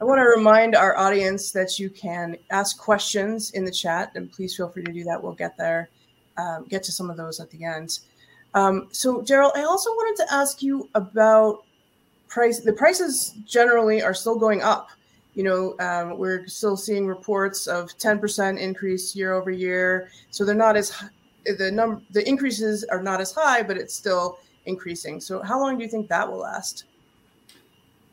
I 0.00 0.04
want 0.04 0.18
to 0.18 0.24
remind 0.24 0.74
our 0.74 0.96
audience 0.96 1.52
that 1.52 1.78
you 1.78 1.88
can 1.88 2.36
ask 2.50 2.76
questions 2.76 3.52
in 3.52 3.64
the 3.64 3.70
chat, 3.70 4.10
and 4.16 4.30
please 4.32 4.56
feel 4.56 4.68
free 4.68 4.82
to 4.82 4.92
do 4.92 5.04
that. 5.04 5.22
We'll 5.22 5.34
get 5.34 5.56
there, 5.56 5.88
um, 6.36 6.64
get 6.68 6.82
to 6.82 6.90
some 6.90 7.10
of 7.10 7.16
those 7.16 7.38
at 7.38 7.48
the 7.50 7.64
end. 7.64 8.00
Um, 8.56 8.88
so, 8.90 9.20
Daryl, 9.20 9.54
I 9.54 9.64
also 9.64 9.90
wanted 9.90 10.24
to 10.24 10.32
ask 10.32 10.62
you 10.62 10.88
about 10.94 11.64
price. 12.26 12.60
The 12.60 12.72
prices 12.72 13.34
generally 13.46 14.02
are 14.02 14.14
still 14.14 14.38
going 14.38 14.62
up. 14.62 14.88
You 15.34 15.44
know, 15.44 15.76
um, 15.78 16.16
we're 16.16 16.46
still 16.46 16.78
seeing 16.78 17.06
reports 17.06 17.66
of 17.66 17.90
10% 17.98 18.58
increase 18.58 19.14
year 19.14 19.34
over 19.34 19.50
year. 19.50 20.08
So 20.30 20.46
they're 20.46 20.54
not 20.54 20.74
as 20.74 20.90
the 21.58 21.70
number. 21.70 22.00
The 22.12 22.26
increases 22.26 22.82
are 22.84 23.02
not 23.02 23.20
as 23.20 23.30
high, 23.30 23.62
but 23.62 23.76
it's 23.76 23.94
still 23.94 24.38
increasing. 24.64 25.20
So, 25.20 25.42
how 25.42 25.60
long 25.60 25.76
do 25.76 25.84
you 25.84 25.90
think 25.90 26.08
that 26.08 26.26
will 26.26 26.38
last? 26.38 26.86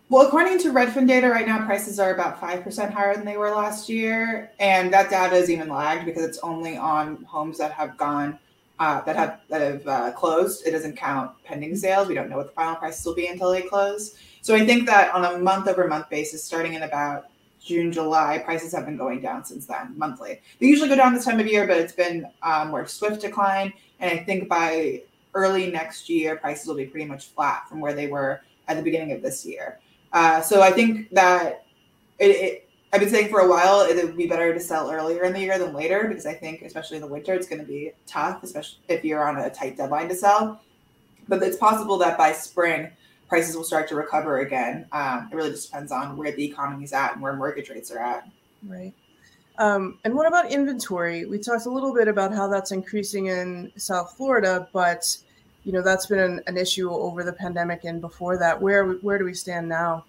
Well, 0.10 0.28
according 0.28 0.60
to 0.60 0.74
Redfin 0.74 1.08
data 1.08 1.30
right 1.30 1.48
now, 1.48 1.66
prices 1.66 2.02
are 2.02 2.14
about 2.14 2.40
5% 2.42 2.92
higher 2.92 3.16
than 3.16 3.24
they 3.24 3.38
were 3.38 3.50
last 3.50 3.88
year. 3.88 4.52
And 4.60 4.94
that 4.94 5.10
data 5.10 5.38
is 5.38 5.50
even 5.50 5.70
lagged 5.70 6.06
because 6.06 6.24
it's 6.24 6.40
only 6.40 6.76
on 6.76 7.24
homes 7.24 7.58
that 7.60 7.72
have 7.72 7.98
gone 7.98 8.38
uh, 8.84 9.00
that 9.06 9.16
have 9.16 9.40
that 9.48 9.62
have 9.62 9.88
uh, 9.88 10.12
closed. 10.12 10.68
It 10.68 10.72
doesn't 10.72 10.98
count 10.98 11.32
pending 11.46 11.78
sales. 11.78 12.10
We 12.10 12.16
don't 12.16 12.30
know 12.30 12.36
what 12.36 12.48
the 12.48 12.54
final 12.54 12.76
prices 12.76 13.06
will 13.06 13.16
be 13.16 13.28
until 13.28 13.50
they 13.52 13.62
close. 13.62 14.16
So 14.42 14.54
I 14.56 14.66
think 14.66 14.86
that 14.88 15.14
on 15.14 15.24
a 15.24 15.38
month 15.40 15.70
over 15.70 15.88
month 15.88 16.10
basis, 16.10 16.44
starting 16.44 16.74
in 16.74 16.84
about 16.84 17.28
June, 17.64 17.94
July, 17.94 18.40
prices 18.44 18.74
have 18.74 18.86
been 18.86 18.98
going 18.98 19.22
down 19.22 19.46
since 19.46 19.66
then, 19.66 19.94
monthly. 19.96 20.42
They 20.60 20.68
usually 20.68 20.90
go 20.90 20.98
down 20.98 21.14
this 21.14 21.24
time 21.24 21.40
of 21.40 21.48
year, 21.48 21.66
but 21.66 21.78
it's 21.78 21.94
been 21.94 22.28
um, 22.42 22.72
more 22.72 22.86
swift 22.86 23.22
decline. 23.22 23.72
And 24.02 24.20
I 24.20 24.22
think 24.22 24.50
by 24.50 25.04
early 25.34 25.72
next 25.72 26.10
year, 26.10 26.36
prices 26.36 26.68
will 26.68 26.76
be 26.76 26.86
pretty 26.86 27.06
much 27.06 27.28
flat 27.28 27.70
from 27.70 27.80
where 27.80 27.94
they 27.94 28.08
were 28.08 28.42
at 28.68 28.76
the 28.76 28.84
beginning 28.84 29.14
of 29.14 29.22
this 29.22 29.46
year. 29.46 29.80
Uh, 30.12 30.42
so 30.42 30.62
I 30.62 30.72
think 30.72 31.10
that 31.12 31.66
it, 32.20 32.32
it 32.32 32.70
I've 32.94 33.00
been 33.00 33.10
saying 33.10 33.30
for 33.30 33.40
a 33.40 33.50
while 33.50 33.82
it 33.82 33.96
would 33.96 34.16
be 34.16 34.28
better 34.28 34.54
to 34.54 34.60
sell 34.60 34.92
earlier 34.92 35.24
in 35.24 35.34
the 35.34 35.40
year 35.40 35.58
than 35.58 35.74
later 35.74 36.08
because 36.08 36.28
I 36.28 36.36
think, 36.36 36.62
especially 36.62 36.98
in 36.98 37.02
the 37.02 37.08
winter, 37.08 37.34
it's 37.34 37.48
going 37.48 37.60
to 37.60 37.68
be 37.68 37.92
tough, 38.06 38.44
especially 38.44 38.78
if 38.88 39.04
you're 39.04 39.28
on 39.28 39.40
a 39.40 39.50
tight 39.50 39.78
deadline 39.78 40.10
to 40.10 40.16
sell. 40.16 40.62
But 41.28 41.42
it's 41.42 41.58
possible 41.58 41.98
that 41.98 42.20
by 42.20 42.34
spring, 42.34 42.92
prices 43.28 43.56
will 43.56 43.64
start 43.64 43.88
to 43.88 43.96
recover 43.96 44.42
again. 44.42 44.86
Um, 44.92 45.28
it 45.32 45.36
really 45.36 45.50
just 45.50 45.72
depends 45.72 45.92
on 45.92 46.16
where 46.18 46.32
the 46.34 46.46
economy 46.46 46.84
is 46.84 46.94
at 46.94 47.14
and 47.14 47.22
where 47.22 47.34
mortgage 47.34 47.72
rates 47.72 47.90
are 47.90 47.98
at. 47.98 48.30
Right. 48.68 48.94
Um, 49.58 49.98
and 50.04 50.14
what 50.14 50.28
about 50.28 50.52
inventory? 50.52 51.26
We 51.26 51.40
talked 51.40 51.66
a 51.66 51.72
little 51.72 51.96
bit 51.96 52.08
about 52.08 52.32
how 52.32 52.48
that's 52.48 52.72
increasing 52.72 53.28
in 53.28 53.72
South 53.76 54.14
Florida, 54.16 54.68
but 54.72 55.18
you 55.64 55.72
know 55.72 55.82
that's 55.82 56.06
been 56.06 56.20
an, 56.20 56.42
an 56.46 56.58
issue 56.58 56.92
over 56.92 57.24
the 57.24 57.34
pandemic 57.34 57.86
and 57.86 58.02
before 58.02 58.38
that. 58.38 58.62
Where 58.62 58.92
where 58.98 59.18
do 59.18 59.26
we 59.26 59.34
stand 59.34 59.68
now? 59.68 60.06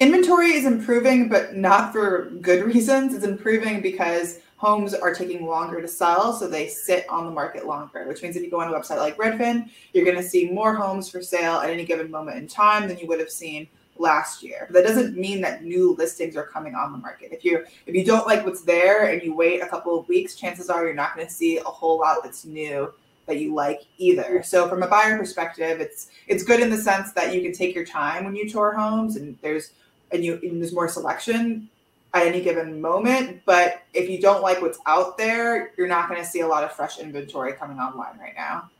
Inventory 0.00 0.52
is 0.52 0.64
improving, 0.64 1.28
but 1.28 1.56
not 1.56 1.92
for 1.92 2.30
good 2.40 2.64
reasons. 2.64 3.14
It's 3.14 3.24
improving 3.24 3.80
because 3.80 4.38
homes 4.56 4.94
are 4.94 5.12
taking 5.12 5.44
longer 5.44 5.80
to 5.80 5.88
sell, 5.88 6.32
so 6.32 6.46
they 6.46 6.68
sit 6.68 7.04
on 7.08 7.24
the 7.24 7.32
market 7.32 7.66
longer, 7.66 8.06
which 8.06 8.22
means 8.22 8.36
if 8.36 8.42
you 8.42 8.50
go 8.50 8.60
on 8.60 8.72
a 8.72 8.76
website 8.76 8.98
like 8.98 9.16
Redfin, 9.16 9.68
you're 9.92 10.04
going 10.04 10.16
to 10.16 10.22
see 10.22 10.50
more 10.50 10.74
homes 10.74 11.08
for 11.08 11.20
sale 11.20 11.54
at 11.54 11.70
any 11.70 11.84
given 11.84 12.10
moment 12.12 12.38
in 12.38 12.46
time 12.46 12.86
than 12.86 12.98
you 12.98 13.08
would 13.08 13.18
have 13.18 13.30
seen 13.30 13.66
last 13.96 14.40
year. 14.40 14.68
But 14.70 14.74
that 14.74 14.88
doesn't 14.88 15.16
mean 15.16 15.40
that 15.40 15.64
new 15.64 15.96
listings 15.96 16.36
are 16.36 16.46
coming 16.46 16.76
on 16.76 16.92
the 16.92 16.98
market. 16.98 17.32
If 17.32 17.44
you 17.44 17.64
if 17.86 17.94
you 17.94 18.04
don't 18.04 18.26
like 18.26 18.46
what's 18.46 18.62
there 18.62 19.10
and 19.10 19.20
you 19.20 19.34
wait 19.34 19.62
a 19.62 19.66
couple 19.66 19.98
of 19.98 20.08
weeks, 20.08 20.36
chances 20.36 20.70
are 20.70 20.84
you're 20.84 20.94
not 20.94 21.16
going 21.16 21.26
to 21.26 21.32
see 21.32 21.58
a 21.58 21.64
whole 21.64 21.98
lot 21.98 22.18
that's 22.22 22.44
new 22.44 22.92
that 23.26 23.38
you 23.38 23.52
like 23.54 23.82
either. 23.98 24.42
So 24.44 24.68
from 24.68 24.82
a 24.82 24.88
buyer 24.88 25.18
perspective, 25.18 25.80
it's 25.80 26.08
it's 26.28 26.44
good 26.44 26.60
in 26.60 26.70
the 26.70 26.76
sense 26.76 27.12
that 27.12 27.34
you 27.34 27.42
can 27.42 27.52
take 27.52 27.74
your 27.74 27.84
time 27.84 28.24
when 28.24 28.36
you 28.36 28.48
tour 28.48 28.72
homes 28.72 29.16
and 29.16 29.36
there's 29.42 29.72
and 30.12 30.24
you 30.24 30.38
and 30.42 30.60
there's 30.60 30.72
more 30.72 30.88
selection 30.88 31.68
at 32.14 32.26
any 32.26 32.40
given 32.40 32.80
moment. 32.80 33.42
But 33.44 33.82
if 33.94 34.08
you 34.08 34.20
don't 34.20 34.42
like 34.42 34.62
what's 34.62 34.78
out 34.86 35.18
there, 35.18 35.72
you're 35.76 35.88
not 35.88 36.08
going 36.08 36.20
to 36.20 36.26
see 36.26 36.40
a 36.40 36.46
lot 36.46 36.64
of 36.64 36.72
fresh 36.72 36.98
inventory 36.98 37.52
coming 37.52 37.78
online 37.78 38.18
right 38.18 38.34
now. 38.36 38.70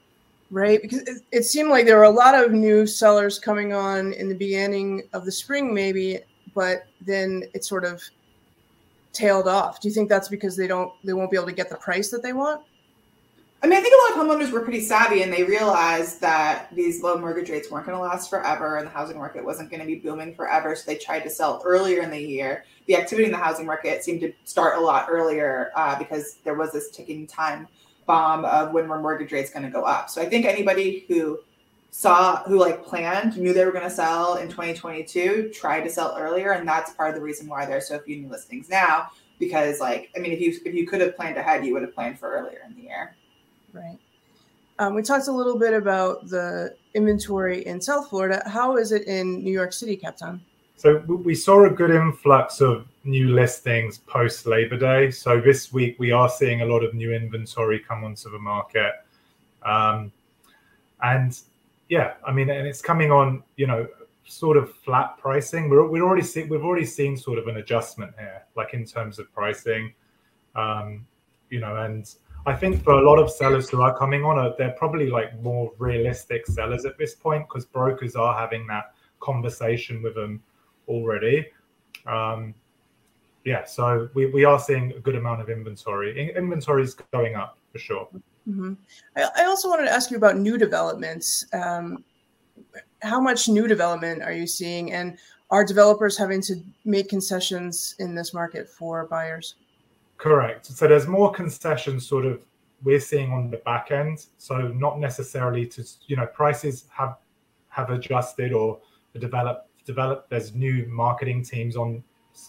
Right, 0.50 0.80
because 0.80 1.00
it, 1.00 1.22
it 1.30 1.42
seemed 1.42 1.68
like 1.68 1.84
there 1.84 1.98
were 1.98 2.04
a 2.04 2.10
lot 2.10 2.34
of 2.34 2.52
new 2.52 2.86
sellers 2.86 3.38
coming 3.38 3.74
on 3.74 4.14
in 4.14 4.30
the 4.30 4.34
beginning 4.34 5.02
of 5.12 5.26
the 5.26 5.32
spring, 5.32 5.74
maybe, 5.74 6.20
but 6.54 6.86
then 7.02 7.44
it 7.52 7.66
sort 7.66 7.84
of 7.84 8.02
tailed 9.12 9.46
off. 9.46 9.80
Do 9.80 9.88
you 9.88 9.94
think 9.94 10.08
that's 10.08 10.28
because 10.28 10.56
they 10.56 10.66
don't 10.66 10.92
they 11.04 11.12
won't 11.12 11.30
be 11.30 11.36
able 11.36 11.48
to 11.48 11.52
get 11.52 11.68
the 11.68 11.76
price 11.76 12.08
that 12.10 12.22
they 12.22 12.32
want? 12.32 12.62
I 13.60 13.66
mean, 13.66 13.76
I 13.76 13.82
think 13.82 13.92
a 13.92 14.12
lot 14.12 14.28
of 14.28 14.38
homeowners 14.38 14.52
were 14.52 14.60
pretty 14.60 14.80
savvy 14.80 15.22
and 15.22 15.32
they 15.32 15.42
realized 15.42 16.20
that 16.20 16.68
these 16.72 17.02
low 17.02 17.18
mortgage 17.18 17.50
rates 17.50 17.68
weren't 17.70 17.86
going 17.86 17.98
to 17.98 18.02
last 18.02 18.30
forever 18.30 18.76
and 18.76 18.86
the 18.86 18.90
housing 18.90 19.18
market 19.18 19.44
wasn't 19.44 19.68
going 19.68 19.80
to 19.80 19.86
be 19.86 19.96
booming 19.96 20.32
forever. 20.36 20.76
So 20.76 20.84
they 20.86 20.96
tried 20.96 21.20
to 21.20 21.30
sell 21.30 21.60
earlier 21.64 22.02
in 22.02 22.10
the 22.10 22.20
year. 22.20 22.64
The 22.86 22.94
activity 22.94 23.26
in 23.26 23.32
the 23.32 23.38
housing 23.38 23.66
market 23.66 24.04
seemed 24.04 24.20
to 24.20 24.32
start 24.44 24.78
a 24.78 24.80
lot 24.80 25.08
earlier 25.10 25.72
uh, 25.74 25.98
because 25.98 26.36
there 26.44 26.54
was 26.54 26.70
this 26.70 26.90
ticking 26.90 27.26
time 27.26 27.66
bomb 28.06 28.44
of 28.44 28.72
when 28.72 28.86
were 28.86 29.00
mortgage 29.00 29.32
rates 29.32 29.50
going 29.50 29.64
to 29.64 29.70
go 29.70 29.82
up. 29.82 30.08
So 30.08 30.22
I 30.22 30.26
think 30.26 30.46
anybody 30.46 31.04
who 31.08 31.40
saw, 31.90 32.44
who 32.44 32.60
like 32.60 32.84
planned, 32.84 33.36
knew 33.36 33.52
they 33.52 33.64
were 33.64 33.72
going 33.72 33.82
to 33.82 33.90
sell 33.90 34.36
in 34.36 34.48
2022, 34.48 35.50
tried 35.52 35.82
to 35.82 35.90
sell 35.90 36.16
earlier. 36.16 36.52
And 36.52 36.66
that's 36.66 36.92
part 36.92 37.08
of 37.10 37.16
the 37.16 37.22
reason 37.22 37.48
why 37.48 37.66
there's 37.66 37.88
so 37.88 37.98
few 37.98 38.18
new 38.18 38.28
listings 38.28 38.68
now. 38.68 39.10
Because 39.40 39.80
like, 39.80 40.10
I 40.16 40.20
mean, 40.20 40.30
if 40.32 40.40
you 40.40 40.54
if 40.64 40.74
you 40.74 40.86
could 40.86 41.00
have 41.00 41.16
planned 41.16 41.36
ahead, 41.36 41.66
you 41.66 41.72
would 41.74 41.82
have 41.82 41.94
planned 41.94 42.18
for 42.20 42.30
earlier 42.30 42.60
in 42.68 42.76
the 42.76 42.82
year. 42.82 43.16
Right. 43.72 43.98
Um, 44.78 44.94
we 44.94 45.02
talked 45.02 45.28
a 45.28 45.32
little 45.32 45.58
bit 45.58 45.74
about 45.74 46.28
the 46.28 46.76
inventory 46.94 47.66
in 47.66 47.80
South 47.80 48.08
Florida. 48.08 48.42
How 48.46 48.76
is 48.76 48.92
it 48.92 49.06
in 49.08 49.42
New 49.42 49.52
York 49.52 49.72
City, 49.72 49.96
Kaptan? 49.96 50.40
So 50.76 50.98
we 50.98 51.34
saw 51.34 51.64
a 51.64 51.70
good 51.70 51.90
influx 51.90 52.60
of 52.60 52.86
new 53.02 53.34
listings 53.34 53.98
post 53.98 54.46
Labor 54.46 54.76
Day. 54.76 55.10
So 55.10 55.40
this 55.40 55.72
week 55.72 55.96
we 55.98 56.12
are 56.12 56.28
seeing 56.28 56.62
a 56.62 56.64
lot 56.64 56.84
of 56.84 56.94
new 56.94 57.12
inventory 57.12 57.80
come 57.80 58.04
onto 58.04 58.30
the 58.30 58.38
market, 58.38 58.92
um, 59.64 60.12
and 61.02 61.36
yeah, 61.88 62.14
I 62.24 62.32
mean, 62.32 62.48
and 62.50 62.64
it's 62.64 62.80
coming 62.80 63.10
on, 63.10 63.42
you 63.56 63.66
know, 63.66 63.88
sort 64.24 64.56
of 64.56 64.72
flat 64.72 65.18
pricing. 65.18 65.68
We're 65.68 65.88
we're 65.88 66.04
already 66.04 66.22
see, 66.22 66.44
we've 66.44 66.64
already 66.64 66.86
seen 66.86 67.16
sort 67.16 67.40
of 67.40 67.48
an 67.48 67.56
adjustment 67.56 68.12
here, 68.16 68.44
like 68.54 68.72
in 68.72 68.84
terms 68.84 69.18
of 69.18 69.32
pricing, 69.32 69.92
um, 70.54 71.04
you 71.50 71.58
know, 71.58 71.76
and 71.76 72.08
I 72.46 72.54
think 72.54 72.82
for 72.82 72.94
a 72.94 73.02
lot 73.02 73.18
of 73.18 73.30
sellers 73.30 73.68
who 73.68 73.82
are 73.82 73.96
coming 73.96 74.24
on, 74.24 74.38
uh, 74.38 74.52
they're 74.56 74.72
probably 74.72 75.10
like 75.10 75.38
more 75.42 75.72
realistic 75.78 76.46
sellers 76.46 76.84
at 76.84 76.96
this 76.96 77.14
point 77.14 77.46
because 77.48 77.66
brokers 77.66 78.16
are 78.16 78.38
having 78.38 78.66
that 78.68 78.94
conversation 79.20 80.02
with 80.02 80.14
them 80.14 80.42
already. 80.86 81.46
Um, 82.06 82.54
yeah, 83.44 83.64
so 83.64 84.08
we, 84.14 84.26
we 84.26 84.44
are 84.44 84.58
seeing 84.58 84.92
a 84.92 85.00
good 85.00 85.16
amount 85.16 85.40
of 85.40 85.48
inventory. 85.48 86.34
Inventory 86.34 86.82
is 86.82 86.94
going 87.12 87.34
up 87.34 87.58
for 87.72 87.78
sure. 87.78 88.08
Mm-hmm. 88.48 88.74
I, 89.16 89.28
I, 89.36 89.44
also 89.44 89.68
wanted 89.68 89.84
to 89.84 89.92
ask 89.92 90.10
you 90.10 90.16
about 90.16 90.38
new 90.38 90.56
developments. 90.56 91.46
Um, 91.52 92.04
how 93.02 93.20
much 93.20 93.48
new 93.48 93.68
development 93.68 94.22
are 94.22 94.32
you 94.32 94.46
seeing, 94.46 94.92
and 94.92 95.18
are 95.50 95.64
developers 95.64 96.16
having 96.16 96.40
to 96.42 96.56
make 96.84 97.08
concessions 97.08 97.94
in 97.98 98.14
this 98.14 98.34
market 98.34 98.68
for 98.68 99.06
buyers? 99.06 99.54
Correct. 100.18 100.66
So 100.66 100.88
there's 100.88 101.06
more 101.06 101.30
concessions 101.30 102.06
sort 102.06 102.26
of 102.26 102.44
we're 102.82 103.00
seeing 103.00 103.32
on 103.32 103.50
the 103.50 103.56
back 103.58 103.90
end. 103.90 104.26
So 104.36 104.68
not 104.68 104.98
necessarily 104.98 105.66
to 105.66 105.84
you 106.06 106.16
know 106.16 106.26
prices 106.26 106.84
have 106.90 107.16
have 107.68 107.90
adjusted 107.90 108.52
or 108.52 108.80
developed 109.18 109.68
developed. 109.84 110.28
There's 110.28 110.54
new 110.54 110.86
marketing 110.88 111.44
teams 111.44 111.76
on 111.76 112.02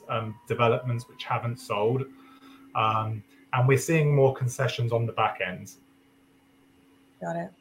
um, 0.09 0.35
developments 0.47 1.07
which 1.07 1.23
haven't 1.23 1.59
sold, 1.59 2.03
um, 2.75 3.23
and 3.53 3.67
we're 3.67 3.77
seeing 3.77 4.15
more 4.15 4.35
concessions 4.35 4.91
on 4.91 5.05
the 5.05 5.13
back 5.13 5.39
end. 5.45 5.71
Got 7.21 7.35
it. 7.35 7.51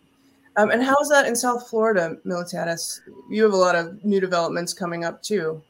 Um, 0.57 0.71
and 0.71 0.83
how's 0.83 1.09
that 1.11 1.27
in 1.27 1.37
South 1.37 1.69
Florida, 1.69 2.17
Miltiadis? 2.27 3.01
You 3.31 3.45
have 3.45 3.53
a 3.53 3.57
lot 3.57 3.77
of 3.77 4.05
new 4.05 4.21
developments 4.21 4.73
coming 4.73 5.05
up 5.05 5.23
too. 5.23 5.63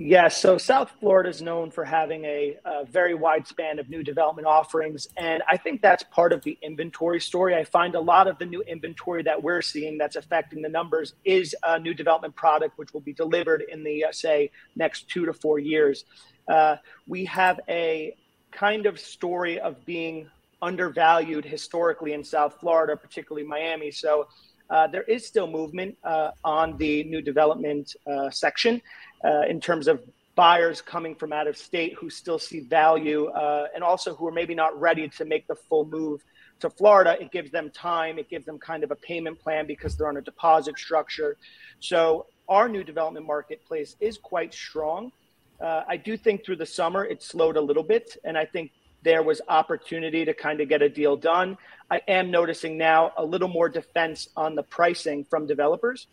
Yes, 0.00 0.40
so 0.40 0.58
South 0.58 0.92
Florida 1.00 1.28
is 1.28 1.42
known 1.42 1.72
for 1.72 1.84
having 1.84 2.24
a, 2.24 2.56
a, 2.64 2.84
very 2.84 3.14
wide 3.14 3.48
span 3.48 3.80
of 3.80 3.88
new 3.88 4.04
development 4.04 4.46
offerings. 4.46 5.08
And 5.16 5.42
I 5.50 5.56
think 5.56 5.82
that's 5.82 6.04
part 6.04 6.32
of 6.32 6.40
the 6.44 6.56
inventory 6.62 7.20
story. 7.20 7.56
I 7.56 7.64
find 7.64 7.96
a 7.96 8.00
lot 8.00 8.28
of 8.28 8.38
the 8.38 8.46
new 8.46 8.62
inventory 8.62 9.24
that 9.24 9.42
we're 9.42 9.60
seeing 9.60 9.98
that's 9.98 10.14
affecting 10.14 10.62
the 10.62 10.68
numbers 10.68 11.14
is 11.24 11.52
a 11.64 11.80
new 11.80 11.94
development 11.94 12.36
product, 12.36 12.78
which 12.78 12.94
will 12.94 13.00
be 13.00 13.12
delivered 13.12 13.64
in 13.68 13.82
the, 13.82 14.04
uh, 14.04 14.12
say, 14.12 14.52
next 14.76 15.08
two 15.08 15.26
to 15.26 15.32
four 15.32 15.58
years. 15.58 16.04
Uh, 16.46 16.76
we 17.08 17.24
have 17.24 17.58
a 17.68 18.14
kind 18.52 18.86
of 18.86 19.00
story 19.00 19.58
of 19.58 19.84
being 19.84 20.30
undervalued 20.62 21.44
historically 21.44 22.12
in 22.12 22.22
South 22.22 22.60
Florida, 22.60 22.96
particularly 22.96 23.44
Miami. 23.44 23.90
So 23.90 24.28
uh, 24.70 24.86
there 24.86 25.02
is 25.02 25.26
still 25.26 25.46
movement 25.46 25.96
uh, 26.04 26.30
on 26.44 26.76
the 26.76 27.02
new 27.04 27.22
development 27.22 27.96
uh, 28.06 28.30
section 28.30 28.80
uh, 29.24 29.42
in 29.48 29.60
terms 29.60 29.88
of 29.88 30.02
buyers 30.34 30.80
coming 30.80 31.16
from 31.16 31.32
out 31.32 31.48
of 31.48 31.56
state 31.56 31.94
who 31.94 32.08
still 32.08 32.38
see 32.38 32.60
value 32.60 33.26
uh, 33.26 33.66
and 33.74 33.82
also 33.82 34.14
who 34.14 34.26
are 34.26 34.32
maybe 34.32 34.54
not 34.54 34.78
ready 34.80 35.08
to 35.08 35.24
make 35.24 35.46
the 35.48 35.56
full 35.56 35.84
move 35.84 36.22
to 36.60 36.70
Florida. 36.70 37.16
It 37.20 37.32
gives 37.32 37.50
them 37.50 37.70
time, 37.70 38.18
it 38.18 38.30
gives 38.30 38.46
them 38.46 38.58
kind 38.58 38.84
of 38.84 38.90
a 38.90 38.96
payment 38.96 39.40
plan 39.40 39.66
because 39.66 39.96
they're 39.96 40.08
on 40.08 40.16
a 40.16 40.22
deposit 40.22 40.78
structure. 40.78 41.36
So 41.80 42.26
our 42.48 42.68
new 42.68 42.84
development 42.84 43.26
marketplace 43.26 43.96
is 44.00 44.16
quite 44.16 44.54
strong. 44.54 45.12
Uh, 45.60 45.82
I 45.88 45.96
do 45.96 46.16
think 46.16 46.44
through 46.44 46.56
the 46.56 46.66
summer 46.66 47.04
it 47.04 47.22
slowed 47.22 47.56
a 47.56 47.60
little 47.60 47.82
bit, 47.82 48.16
and 48.24 48.38
I 48.38 48.44
think 48.44 48.70
there 49.02 49.22
was 49.22 49.40
opportunity 49.48 50.24
to 50.24 50.34
kind 50.34 50.60
of 50.60 50.68
get 50.68 50.82
a 50.82 50.88
deal 50.88 51.16
done. 51.16 51.56
I 51.90 52.00
am 52.08 52.30
noticing 52.30 52.76
now 52.78 53.12
a 53.16 53.24
little 53.24 53.48
more 53.48 53.68
defense 53.68 54.28
on 54.36 54.54
the 54.54 54.62
pricing 54.62 55.24
from 55.24 55.46
developers. 55.46 56.06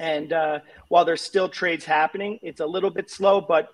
And 0.00 0.32
uh, 0.32 0.60
while 0.88 1.04
there's 1.04 1.20
still 1.20 1.48
trades 1.48 1.84
happening, 1.84 2.40
it's 2.42 2.60
a 2.60 2.66
little 2.66 2.90
bit 2.90 3.10
slow, 3.10 3.40
but 3.40 3.68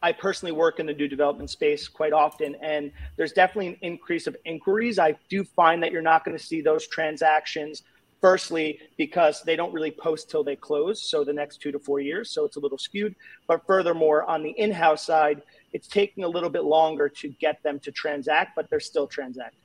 I 0.00 0.12
personally 0.12 0.52
work 0.52 0.78
in 0.78 0.86
the 0.86 0.94
new 0.94 1.08
development 1.08 1.50
space 1.50 1.88
quite 1.88 2.12
often, 2.12 2.54
and 2.62 2.92
there's 3.16 3.32
definitely 3.32 3.68
an 3.68 3.78
increase 3.82 4.28
of 4.28 4.36
inquiries. 4.44 5.00
I 5.00 5.16
do 5.28 5.42
find 5.42 5.82
that 5.82 5.90
you're 5.90 6.02
not 6.02 6.24
going 6.24 6.38
to 6.38 6.42
see 6.42 6.60
those 6.60 6.86
transactions. 6.86 7.82
Firstly, 8.22 8.80
because 8.96 9.42
they 9.42 9.56
don't 9.56 9.72
really 9.74 9.90
post 9.90 10.30
till 10.30 10.42
they 10.42 10.56
close, 10.56 11.10
so 11.10 11.22
the 11.22 11.32
next 11.32 11.60
two 11.60 11.70
to 11.70 11.78
four 11.78 12.00
years, 12.00 12.30
so 12.30 12.44
it's 12.46 12.56
a 12.56 12.60
little 12.60 12.78
skewed. 12.78 13.14
But 13.46 13.66
furthermore, 13.66 14.24
on 14.24 14.42
the 14.42 14.50
in-house 14.50 15.04
side, 15.04 15.42
it's 15.72 15.86
taking 15.86 16.24
a 16.24 16.28
little 16.28 16.48
bit 16.48 16.64
longer 16.64 17.08
to 17.10 17.28
get 17.28 17.62
them 17.62 17.78
to 17.80 17.92
transact, 17.92 18.52
but 18.56 18.70
they're 18.70 18.80
still 18.80 19.06
transacting. 19.06 19.58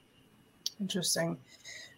Interesting. 0.82 1.38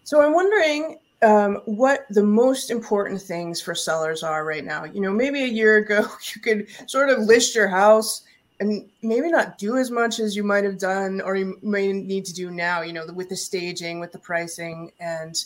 So 0.04 0.22
I'm 0.22 0.34
wondering 0.34 1.00
um, 1.24 1.62
what 1.66 2.06
the 2.10 2.24
most 2.24 2.70
important 2.70 3.22
things 3.22 3.62
for 3.62 3.74
sellers 3.74 4.24
are 4.24 4.46
right 4.46 4.66
now. 4.66 4.84
You 4.84 5.02
know, 5.02 5.12
maybe 5.12 5.44
a 5.44 5.48
year 5.48 5.78
ago, 5.78 6.06
you 6.36 6.42
could 6.42 6.68
sort 6.90 7.10
of 7.10 7.20
list 7.20 7.56
your 7.56 7.68
house 7.68 8.24
and 8.60 8.90
maybe 9.02 9.32
not 9.32 9.58
do 9.58 9.78
as 9.78 9.90
much 9.90 10.20
as 10.20 10.36
you 10.36 10.44
might 10.44 10.64
have 10.64 10.78
done 10.78 11.22
or 11.22 11.36
you 11.36 11.58
may 11.64 11.92
need 11.92 12.26
to 12.26 12.34
do 12.34 12.52
now, 12.52 12.82
you 12.82 12.94
know, 12.94 13.06
with 13.14 13.30
the 13.30 13.36
staging, 13.36 14.00
with 14.00 14.12
the 14.12 14.20
pricing 14.20 14.92
and 15.00 15.46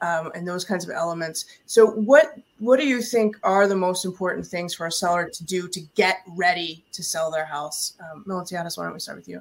um, 0.00 0.30
and 0.36 0.46
those 0.46 0.64
kinds 0.64 0.84
of 0.84 0.90
elements. 0.90 1.46
So 1.66 1.86
what 1.86 2.36
what 2.58 2.78
do 2.78 2.86
you 2.86 3.02
think 3.02 3.36
are 3.42 3.66
the 3.66 3.76
most 3.76 4.04
important 4.04 4.46
things 4.46 4.74
for 4.74 4.86
a 4.86 4.92
seller 4.92 5.28
to 5.28 5.44
do 5.44 5.68
to 5.68 5.80
get 5.96 6.18
ready 6.36 6.84
to 6.92 7.02
sell 7.02 7.30
their 7.30 7.44
house? 7.44 7.94
Um, 8.00 8.22
why 8.26 8.44
don't 8.44 8.92
we 8.92 9.00
start 9.00 9.18
with 9.18 9.28
you? 9.28 9.40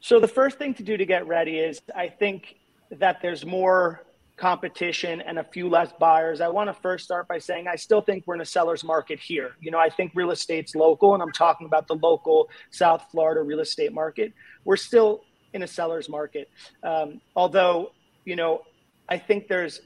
So 0.00 0.20
the 0.20 0.28
first 0.28 0.58
thing 0.58 0.74
to 0.74 0.82
do 0.82 0.96
to 0.96 1.06
get 1.06 1.26
ready 1.26 1.58
is 1.58 1.80
I 1.96 2.08
think 2.08 2.56
that 2.90 3.22
there's 3.22 3.46
more 3.46 4.02
competition 4.40 5.20
and 5.20 5.38
a 5.38 5.44
few 5.44 5.68
less 5.68 5.92
buyers. 6.00 6.40
I 6.40 6.48
want 6.48 6.68
to 6.68 6.74
first 6.74 7.04
start 7.04 7.28
by 7.28 7.38
saying 7.38 7.68
I 7.68 7.76
still 7.76 8.00
think 8.00 8.24
we're 8.26 8.34
in 8.34 8.40
a 8.40 8.46
seller's 8.46 8.82
market 8.82 9.20
here. 9.20 9.52
You 9.60 9.70
know, 9.70 9.78
I 9.78 9.90
think 9.90 10.12
real 10.14 10.30
estate's 10.30 10.74
local, 10.74 11.12
and 11.14 11.22
I'm 11.22 11.32
talking 11.32 11.66
about 11.66 11.86
the 11.86 11.96
local 11.96 12.48
South 12.70 13.04
Florida 13.12 13.42
real 13.42 13.60
estate 13.60 13.92
market. 13.92 14.32
We're 14.64 14.76
still 14.76 15.20
in 15.52 15.62
a 15.62 15.66
seller's 15.66 16.08
market. 16.08 16.48
Um, 16.82 17.20
although, 17.36 17.92
you 18.24 18.34
know, 18.34 18.62
I 19.08 19.18
think 19.18 19.46
there's 19.46 19.82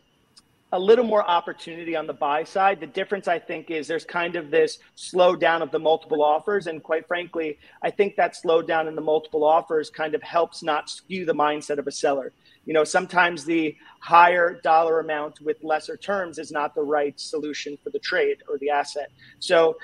a 0.73 0.79
little 0.79 1.05
more 1.05 1.29
opportunity 1.29 1.97
on 1.97 2.07
the 2.07 2.13
buy 2.13 2.45
side. 2.45 2.81
The 2.81 2.87
difference, 2.87 3.29
I 3.29 3.39
think, 3.39 3.71
is 3.71 3.87
there's 3.87 4.05
kind 4.05 4.37
of 4.37 4.51
this 4.51 4.79
slowdown 4.97 5.63
of 5.63 5.71
the 5.71 5.79
multiple 5.79 6.23
offers. 6.23 6.67
And 6.67 6.83
quite 6.83 7.07
frankly, 7.07 7.59
I 7.83 7.91
think 7.91 8.17
that 8.17 8.35
slowdown 8.35 8.89
in 8.89 8.95
the 8.95 9.01
multiple 9.01 9.45
offers 9.45 9.89
kind 9.91 10.15
of 10.15 10.23
helps 10.23 10.63
not 10.63 10.91
skew 10.91 11.25
the 11.25 11.35
mindset 11.35 11.79
of 11.79 11.87
a 11.87 11.93
seller 11.93 12.33
you 12.65 12.75
know 12.75 12.85
sometimes 12.85 13.45
the 13.45 13.77
higher 14.01 14.61
dollar 14.63 15.01
amount 15.01 15.41
with 15.41 15.63
lesser 15.63 15.97
terms 15.97 16.39
is 16.39 16.51
not 16.51 16.75
the 16.75 16.83
right 16.83 17.19
solution 17.19 17.77
for 17.83 17.91
the 17.91 17.99
trade 17.99 18.39
or 18.49 18.59
the 18.59 18.71
asset 18.71 19.11
so 19.39 19.77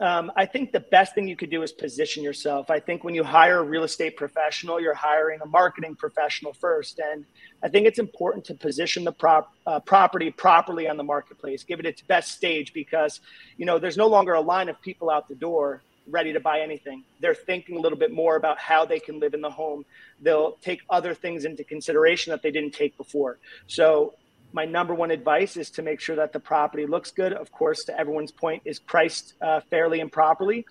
um, 0.00 0.32
I 0.34 0.44
think 0.44 0.72
the 0.72 0.80
best 0.80 1.14
thing 1.14 1.28
you 1.28 1.36
could 1.36 1.50
do 1.50 1.62
is 1.62 1.70
position 1.70 2.24
yourself. 2.24 2.68
I 2.68 2.80
think 2.80 3.04
when 3.04 3.14
you 3.14 3.22
hire 3.22 3.60
a 3.60 3.62
real 3.62 3.84
estate 3.84 4.16
professional, 4.16 4.80
you're 4.80 4.94
hiring 4.94 5.40
a 5.40 5.46
marketing 5.46 5.94
professional 5.94 6.52
first. 6.52 6.98
And 6.98 7.24
I 7.62 7.68
think 7.68 7.86
it's 7.86 8.00
important 8.00 8.44
to 8.46 8.54
position 8.54 9.04
the 9.04 9.12
prop, 9.12 9.52
uh, 9.66 9.78
property 9.80 10.32
properly 10.32 10.88
on 10.88 10.96
the 10.96 11.04
marketplace, 11.04 11.62
give 11.62 11.78
it 11.78 11.86
its 11.86 12.02
best 12.02 12.32
stage 12.32 12.72
because, 12.72 13.20
you 13.56 13.66
know, 13.66 13.78
there's 13.78 13.96
no 13.96 14.08
longer 14.08 14.34
a 14.34 14.40
line 14.40 14.68
of 14.68 14.80
people 14.82 15.10
out 15.10 15.28
the 15.28 15.36
door 15.36 15.82
ready 16.06 16.32
to 16.32 16.40
buy 16.40 16.60
anything. 16.60 17.04
They're 17.20 17.34
thinking 17.34 17.76
a 17.76 17.80
little 17.80 17.98
bit 17.98 18.12
more 18.12 18.36
about 18.36 18.58
how 18.58 18.84
they 18.84 19.00
can 19.00 19.20
live 19.20 19.34
in 19.34 19.40
the 19.40 19.50
home. 19.50 19.84
They'll 20.20 20.52
take 20.62 20.82
other 20.90 21.14
things 21.14 21.44
into 21.44 21.64
consideration 21.64 22.30
that 22.30 22.42
they 22.42 22.50
didn't 22.50 22.72
take 22.72 22.96
before. 22.96 23.38
So, 23.66 24.14
my 24.52 24.64
number 24.64 24.94
one 24.94 25.10
advice 25.10 25.56
is 25.56 25.68
to 25.70 25.82
make 25.82 25.98
sure 25.98 26.14
that 26.14 26.32
the 26.32 26.38
property 26.38 26.86
looks 26.86 27.10
good. 27.10 27.32
Of 27.32 27.50
course, 27.50 27.82
to 27.86 27.98
everyone's 27.98 28.30
point, 28.30 28.62
is 28.64 28.78
priced 28.78 29.34
uh, 29.42 29.60
fairly 29.68 29.98
and 30.00 30.12
properly. 30.12 30.64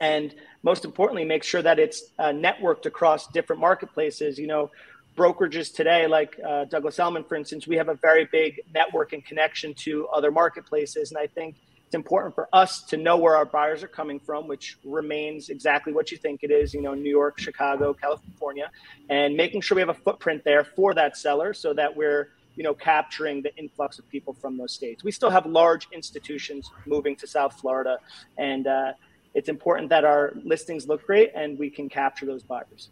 And 0.00 0.34
most 0.62 0.86
importantly, 0.86 1.26
make 1.26 1.44
sure 1.44 1.60
that 1.60 1.78
it's 1.78 2.04
uh, 2.18 2.28
networked 2.28 2.86
across 2.86 3.26
different 3.28 3.60
marketplaces. 3.60 4.38
You 4.38 4.46
know, 4.46 4.70
brokerages 5.16 5.72
today, 5.72 6.06
like 6.06 6.38
uh, 6.46 6.64
Douglas 6.64 6.98
Elliman, 6.98 7.24
for 7.24 7.36
instance, 7.36 7.66
we 7.66 7.76
have 7.76 7.88
a 7.88 7.94
very 7.94 8.26
big 8.30 8.60
network 8.72 9.12
and 9.12 9.24
connection 9.24 9.74
to 9.74 10.08
other 10.08 10.30
marketplaces. 10.30 11.10
And 11.10 11.18
I 11.18 11.26
think 11.26 11.56
it's 11.94 11.96
important 11.96 12.34
for 12.34 12.48
us 12.52 12.82
to 12.82 12.96
know 12.96 13.16
where 13.16 13.36
our 13.36 13.44
buyers 13.44 13.84
are 13.84 13.88
coming 13.88 14.18
from, 14.18 14.48
which 14.48 14.78
remains 14.82 15.48
exactly 15.48 15.92
what 15.92 16.10
you 16.10 16.18
think 16.18 16.42
it 16.42 16.50
is, 16.50 16.74
you 16.74 16.82
know, 16.82 16.92
New 16.92 17.08
York, 17.08 17.38
Chicago, 17.38 17.94
California, 17.94 18.68
and 19.08 19.36
making 19.36 19.60
sure 19.60 19.76
we 19.76 19.80
have 19.80 19.90
a 19.90 19.94
footprint 19.94 20.42
there 20.42 20.64
for 20.64 20.92
that 20.92 21.16
seller 21.16 21.54
so 21.54 21.72
that 21.72 21.94
we're, 21.96 22.30
you 22.56 22.64
know, 22.64 22.74
capturing 22.74 23.42
the 23.42 23.54
influx 23.56 24.00
of 24.00 24.08
people 24.08 24.34
from 24.34 24.56
those 24.56 24.72
states. 24.72 25.04
We 25.04 25.12
still 25.12 25.30
have 25.30 25.46
large 25.46 25.86
institutions 25.92 26.68
moving 26.84 27.14
to 27.14 27.28
South 27.28 27.60
Florida, 27.60 27.98
and 28.38 28.66
uh, 28.66 28.94
it's 29.34 29.48
important 29.48 29.88
that 29.90 30.04
our 30.04 30.32
listings 30.42 30.88
look 30.88 31.06
great 31.06 31.30
and 31.36 31.56
we 31.56 31.70
can 31.70 31.88
capture 31.88 32.26
those 32.26 32.42
buyers. 32.42 32.88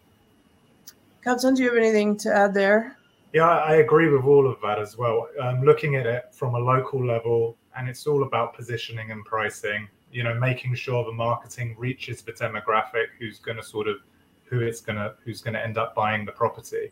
Kaptan, 1.26 1.56
do 1.56 1.64
you 1.64 1.70
have 1.70 1.76
anything 1.76 2.16
to 2.18 2.32
add 2.32 2.54
there? 2.54 2.96
Yeah, 3.32 3.48
I 3.48 3.76
agree 3.76 4.08
with 4.08 4.24
all 4.24 4.46
of 4.48 4.60
that 4.60 4.78
as 4.78 4.96
well. 4.96 5.26
Um, 5.40 5.64
looking 5.64 5.96
at 5.96 6.06
it 6.06 6.26
from 6.32 6.54
a 6.54 6.58
local 6.58 7.04
level, 7.04 7.56
and 7.76 7.88
it's 7.88 8.06
all 8.06 8.22
about 8.22 8.54
positioning 8.54 9.10
and 9.10 9.24
pricing. 9.24 9.88
You 10.10 10.24
know, 10.24 10.34
making 10.34 10.74
sure 10.74 11.04
the 11.04 11.12
marketing 11.12 11.74
reaches 11.78 12.22
the 12.22 12.32
demographic 12.32 13.06
who's 13.18 13.38
going 13.38 13.56
to 13.56 13.62
sort 13.62 13.88
of 13.88 13.96
who 14.44 14.60
it's 14.60 14.80
going 14.80 14.96
to 14.96 15.14
who's 15.24 15.40
going 15.40 15.54
to 15.54 15.64
end 15.64 15.78
up 15.78 15.94
buying 15.94 16.24
the 16.24 16.32
property. 16.32 16.90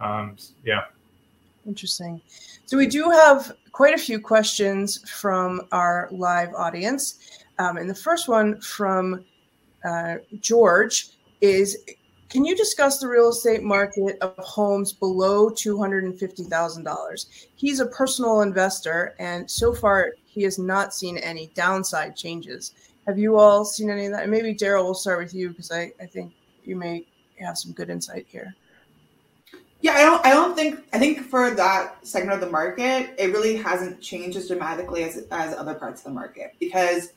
Um, 0.00 0.36
yeah. 0.64 0.84
Interesting. 1.66 2.20
So 2.66 2.76
we 2.76 2.86
do 2.86 3.10
have 3.10 3.52
quite 3.72 3.94
a 3.94 3.98
few 3.98 4.18
questions 4.20 5.08
from 5.10 5.62
our 5.70 6.08
live 6.10 6.52
audience, 6.54 7.44
um, 7.58 7.76
and 7.76 7.88
the 7.88 7.94
first 7.94 8.28
one 8.28 8.60
from 8.60 9.24
uh, 9.84 10.16
George 10.40 11.10
is 11.40 11.78
can 12.28 12.44
you 12.44 12.54
discuss 12.54 12.98
the 12.98 13.08
real 13.08 13.30
estate 13.30 13.62
market 13.62 14.18
of 14.20 14.36
homes 14.36 14.92
below 14.92 15.48
$250,000? 15.48 17.46
He's 17.56 17.80
a 17.80 17.86
personal 17.86 18.42
investor, 18.42 19.14
and 19.18 19.50
so 19.50 19.72
far 19.72 20.12
he 20.26 20.42
has 20.42 20.58
not 20.58 20.94
seen 20.94 21.16
any 21.18 21.50
downside 21.54 22.16
changes. 22.16 22.72
Have 23.06 23.18
you 23.18 23.36
all 23.36 23.64
seen 23.64 23.88
any 23.88 24.06
of 24.06 24.12
that? 24.12 24.28
Maybe 24.28 24.54
Daryl, 24.54 24.84
will 24.84 24.94
start 24.94 25.18
with 25.20 25.32
you 25.32 25.48
because 25.48 25.70
I, 25.72 25.92
I 26.00 26.06
think 26.06 26.32
you 26.64 26.76
may 26.76 27.06
have 27.40 27.56
some 27.56 27.72
good 27.72 27.88
insight 27.88 28.26
here. 28.28 28.54
Yeah, 29.80 29.92
I 29.92 30.02
don't. 30.02 30.26
I 30.26 30.30
don't 30.30 30.56
think. 30.56 30.80
I 30.92 30.98
think 30.98 31.20
for 31.20 31.52
that 31.52 32.04
segment 32.06 32.34
of 32.34 32.40
the 32.40 32.50
market, 32.50 33.14
it 33.16 33.32
really 33.32 33.56
hasn't 33.56 34.00
changed 34.00 34.36
as 34.36 34.48
dramatically 34.48 35.04
as 35.04 35.24
as 35.30 35.54
other 35.54 35.74
parts 35.74 36.00
of 36.00 36.06
the 36.06 36.10
market 36.10 36.54
because 36.58 37.12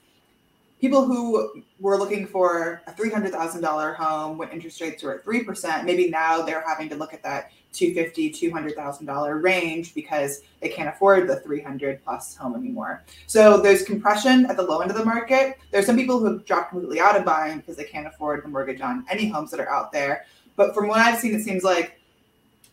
people 0.81 1.05
who 1.05 1.63
were 1.79 1.95
looking 1.95 2.25
for 2.25 2.81
a 2.87 2.91
$300,000 2.91 3.95
home 3.95 4.37
when 4.39 4.49
interest 4.49 4.81
rates 4.81 5.03
were 5.03 5.13
at 5.13 5.23
3%, 5.23 5.85
maybe 5.85 6.09
now 6.09 6.41
they're 6.41 6.67
having 6.67 6.89
to 6.89 6.95
look 6.95 7.13
at 7.13 7.21
that 7.21 7.51
$250,000, 7.73 8.51
$200,000 8.51 9.43
range 9.43 9.93
because 9.93 10.41
they 10.59 10.67
can't 10.67 10.89
afford 10.89 11.29
the 11.29 11.37
300 11.41 12.03
plus 12.03 12.35
home 12.35 12.55
anymore. 12.55 13.03
So 13.27 13.61
there's 13.61 13.83
compression 13.83 14.47
at 14.47 14.57
the 14.57 14.63
low 14.63 14.79
end 14.79 14.89
of 14.89 14.97
the 14.97 15.05
market. 15.05 15.59
There's 15.69 15.85
some 15.85 15.95
people 15.95 16.19
who 16.19 16.25
have 16.25 16.45
dropped 16.45 16.71
completely 16.71 16.99
out 16.99 17.15
of 17.15 17.23
buying 17.23 17.59
because 17.59 17.77
they 17.77 17.85
can't 17.85 18.07
afford 18.07 18.43
the 18.43 18.49
mortgage 18.49 18.81
on 18.81 19.05
any 19.09 19.29
homes 19.29 19.51
that 19.51 19.59
are 19.59 19.69
out 19.69 19.91
there. 19.91 20.25
But 20.55 20.73
from 20.73 20.87
what 20.87 20.99
I've 20.99 21.19
seen, 21.19 21.35
it 21.35 21.43
seems 21.43 21.63
like 21.63 21.99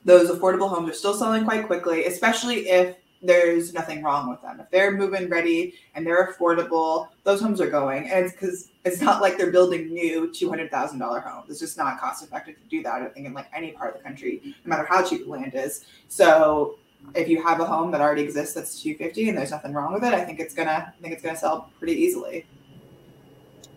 those 0.04 0.30
affordable 0.30 0.70
homes 0.70 0.90
are 0.90 0.94
still 0.94 1.14
selling 1.14 1.44
quite 1.44 1.66
quickly, 1.66 2.06
especially 2.06 2.68
if 2.68 2.96
there's 3.22 3.72
nothing 3.72 4.02
wrong 4.02 4.30
with 4.30 4.40
them. 4.42 4.60
If 4.60 4.70
they're 4.70 4.92
move-in 4.92 5.28
ready 5.28 5.74
and 5.94 6.06
they're 6.06 6.32
affordable, 6.32 7.08
those 7.24 7.40
homes 7.40 7.60
are 7.60 7.70
going. 7.70 8.08
And 8.08 8.24
it's 8.24 8.32
because 8.32 8.70
it's 8.84 9.00
not 9.00 9.20
like 9.20 9.36
they're 9.36 9.50
building 9.50 9.88
new 9.88 10.32
two 10.32 10.48
hundred 10.48 10.70
thousand 10.70 10.98
dollar 10.98 11.20
homes. 11.20 11.50
It's 11.50 11.60
just 11.60 11.76
not 11.76 11.98
cost 11.98 12.22
effective 12.22 12.56
to 12.56 12.68
do 12.68 12.82
that. 12.82 13.02
I 13.02 13.06
think 13.06 13.26
in 13.26 13.34
like 13.34 13.48
any 13.54 13.72
part 13.72 13.94
of 13.94 13.98
the 13.98 14.04
country, 14.04 14.40
no 14.64 14.70
matter 14.70 14.84
how 14.84 15.04
cheap 15.04 15.24
the 15.24 15.30
land 15.30 15.52
is. 15.54 15.84
So 16.08 16.78
if 17.14 17.28
you 17.28 17.42
have 17.42 17.60
a 17.60 17.64
home 17.64 17.90
that 17.92 18.00
already 18.00 18.22
exists 18.22 18.54
that's 18.54 18.80
250 18.82 19.28
and 19.28 19.38
there's 19.38 19.50
nothing 19.50 19.72
wrong 19.72 19.92
with 19.92 20.04
it, 20.04 20.14
I 20.14 20.24
think 20.24 20.40
it's 20.40 20.54
gonna 20.54 20.92
I 20.96 21.02
think 21.02 21.14
it's 21.14 21.22
gonna 21.22 21.36
sell 21.36 21.70
pretty 21.78 21.94
easily. 21.94 22.46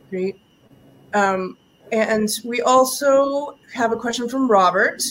Great. 0.10 0.40
Um, 1.14 1.58
and 1.92 2.30
we 2.46 2.62
also 2.62 3.58
have 3.74 3.92
a 3.92 3.98
question 3.98 4.30
from 4.30 4.50
Robert 4.50 5.02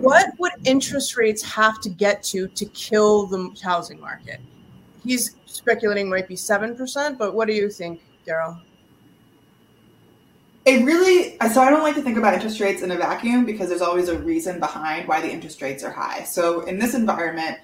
what 0.00 0.38
would 0.38 0.52
interest 0.64 1.16
rates 1.16 1.42
have 1.42 1.80
to 1.80 1.88
get 1.88 2.22
to 2.24 2.48
to 2.48 2.64
kill 2.66 3.26
the 3.26 3.54
housing 3.62 4.00
market? 4.00 4.40
He's 5.04 5.36
speculating 5.46 6.08
might 6.08 6.28
be 6.28 6.34
7%, 6.34 7.18
but 7.18 7.34
what 7.34 7.48
do 7.48 7.54
you 7.54 7.70
think, 7.70 8.02
Daryl? 8.26 8.60
It 10.64 10.84
really, 10.84 11.38
so 11.52 11.62
I 11.62 11.70
don't 11.70 11.82
like 11.82 11.94
to 11.94 12.02
think 12.02 12.18
about 12.18 12.34
interest 12.34 12.60
rates 12.60 12.82
in 12.82 12.90
a 12.90 12.96
vacuum 12.96 13.46
because 13.46 13.70
there's 13.70 13.80
always 13.80 14.08
a 14.08 14.18
reason 14.18 14.60
behind 14.60 15.08
why 15.08 15.20
the 15.20 15.30
interest 15.30 15.62
rates 15.62 15.82
are 15.82 15.90
high. 15.90 16.24
So 16.24 16.60
in 16.62 16.78
this 16.78 16.94
environment, 16.94 17.58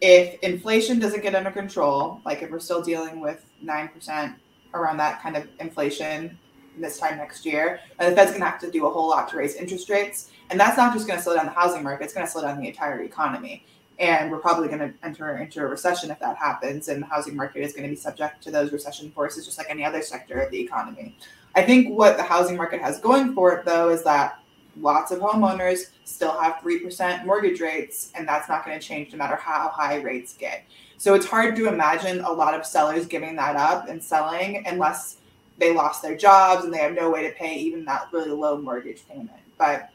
if 0.00 0.40
inflation 0.40 0.98
doesn't 0.98 1.22
get 1.22 1.34
under 1.34 1.50
control, 1.50 2.20
like 2.24 2.42
if 2.42 2.50
we're 2.50 2.58
still 2.58 2.82
dealing 2.82 3.20
with 3.20 3.44
9% 3.62 4.34
around 4.72 4.96
that 4.96 5.22
kind 5.22 5.36
of 5.36 5.46
inflation 5.60 6.38
this 6.78 6.98
time 6.98 7.18
next 7.18 7.44
year, 7.44 7.80
and 7.98 8.12
the 8.12 8.16
Fed's 8.16 8.30
going 8.30 8.42
to 8.42 8.48
have 8.48 8.60
to 8.60 8.70
do 8.70 8.86
a 8.86 8.90
whole 8.90 9.08
lot 9.08 9.28
to 9.30 9.36
raise 9.36 9.54
interest 9.54 9.88
rates. 9.90 10.30
And 10.50 10.58
that's 10.58 10.76
not 10.76 10.92
just 10.92 11.06
going 11.06 11.18
to 11.18 11.22
slow 11.22 11.34
down 11.34 11.46
the 11.46 11.52
housing 11.52 11.82
market, 11.82 12.04
it's 12.04 12.14
going 12.14 12.26
to 12.26 12.30
slow 12.30 12.42
down 12.42 12.60
the 12.60 12.68
entire 12.68 13.02
economy. 13.02 13.64
And 13.98 14.30
we're 14.30 14.38
probably 14.38 14.68
going 14.68 14.80
to 14.80 14.92
enter 15.02 15.36
into 15.38 15.60
a 15.60 15.66
recession 15.66 16.10
if 16.10 16.18
that 16.18 16.36
happens. 16.36 16.88
And 16.88 17.02
the 17.02 17.06
housing 17.06 17.36
market 17.36 17.60
is 17.62 17.72
going 17.72 17.84
to 17.84 17.90
be 17.90 17.96
subject 17.96 18.42
to 18.44 18.50
those 18.50 18.72
recession 18.72 19.10
forces, 19.12 19.44
just 19.44 19.58
like 19.58 19.68
any 19.70 19.84
other 19.84 20.02
sector 20.02 20.40
of 20.40 20.50
the 20.50 20.60
economy. 20.60 21.16
I 21.54 21.62
think 21.62 21.96
what 21.96 22.16
the 22.16 22.22
housing 22.22 22.56
market 22.56 22.80
has 22.80 22.98
going 22.98 23.34
for 23.34 23.52
it, 23.52 23.64
though, 23.64 23.90
is 23.90 24.02
that 24.04 24.38
lots 24.80 25.10
of 25.10 25.20
homeowners 25.20 25.90
still 26.04 26.32
have 26.40 26.54
3% 26.56 27.26
mortgage 27.26 27.60
rates, 27.60 28.10
and 28.14 28.26
that's 28.26 28.48
not 28.48 28.64
going 28.64 28.78
to 28.78 28.84
change 28.84 29.12
no 29.12 29.18
matter 29.18 29.36
how 29.36 29.68
high 29.68 29.96
rates 29.96 30.34
get. 30.34 30.64
So 30.96 31.14
it's 31.14 31.26
hard 31.26 31.56
to 31.56 31.68
imagine 31.68 32.20
a 32.20 32.30
lot 32.30 32.54
of 32.54 32.64
sellers 32.64 33.06
giving 33.06 33.36
that 33.36 33.56
up 33.56 33.88
and 33.88 34.02
selling 34.02 34.64
unless 34.66 35.18
they 35.62 35.72
lost 35.72 36.02
their 36.02 36.16
jobs 36.16 36.64
and 36.64 36.74
they 36.74 36.78
have 36.78 36.92
no 36.92 37.08
way 37.08 37.22
to 37.22 37.34
pay 37.34 37.54
even 37.54 37.84
that 37.84 38.08
really 38.12 38.30
low 38.30 38.60
mortgage 38.60 39.06
payment. 39.08 39.30
But 39.56 39.90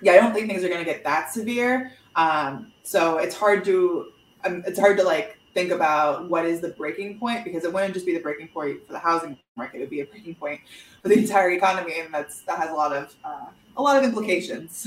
yeah, 0.00 0.12
I 0.12 0.16
don't 0.16 0.32
think 0.32 0.48
things 0.48 0.62
are 0.62 0.68
going 0.68 0.84
to 0.84 0.90
get 0.90 1.02
that 1.02 1.32
severe. 1.32 1.92
Um, 2.14 2.72
so 2.84 3.18
it's 3.18 3.34
hard 3.34 3.64
to 3.64 4.12
um, 4.44 4.62
it's 4.66 4.78
hard 4.78 4.96
to 4.98 5.02
like 5.02 5.38
think 5.54 5.72
about 5.72 6.30
what 6.30 6.44
is 6.44 6.60
the 6.60 6.68
breaking 6.68 7.18
point 7.18 7.44
because 7.44 7.64
it 7.64 7.72
wouldn't 7.72 7.94
just 7.94 8.06
be 8.06 8.14
the 8.14 8.20
breaking 8.20 8.48
point 8.48 8.86
for 8.86 8.92
the 8.92 8.98
housing 8.98 9.36
market; 9.56 9.78
it 9.78 9.80
would 9.80 9.90
be 9.90 10.00
a 10.00 10.06
breaking 10.06 10.36
point 10.36 10.60
for 11.02 11.08
the 11.08 11.18
entire 11.18 11.50
economy, 11.50 12.00
and 12.00 12.14
that's 12.14 12.42
that 12.42 12.58
has 12.58 12.70
a 12.70 12.74
lot 12.74 12.92
of 12.92 13.14
uh, 13.24 13.46
a 13.76 13.82
lot 13.82 13.96
of 13.96 14.04
implications. 14.04 14.86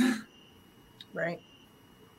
Right. 1.14 1.40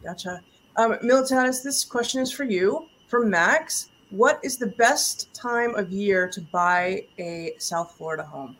Gotcha. 0.02 0.40
Um, 0.76 0.94
Miltiadis, 1.02 1.62
this 1.62 1.84
question 1.84 2.22
is 2.22 2.32
for 2.32 2.44
you 2.44 2.86
from 3.08 3.28
Max. 3.28 3.90
What 4.10 4.38
is 4.44 4.56
the 4.56 4.68
best 4.68 5.34
time 5.34 5.74
of 5.74 5.90
year 5.90 6.28
to 6.28 6.40
buy 6.40 7.06
a 7.18 7.54
South 7.58 7.92
Florida 7.98 8.22
home? 8.22 8.56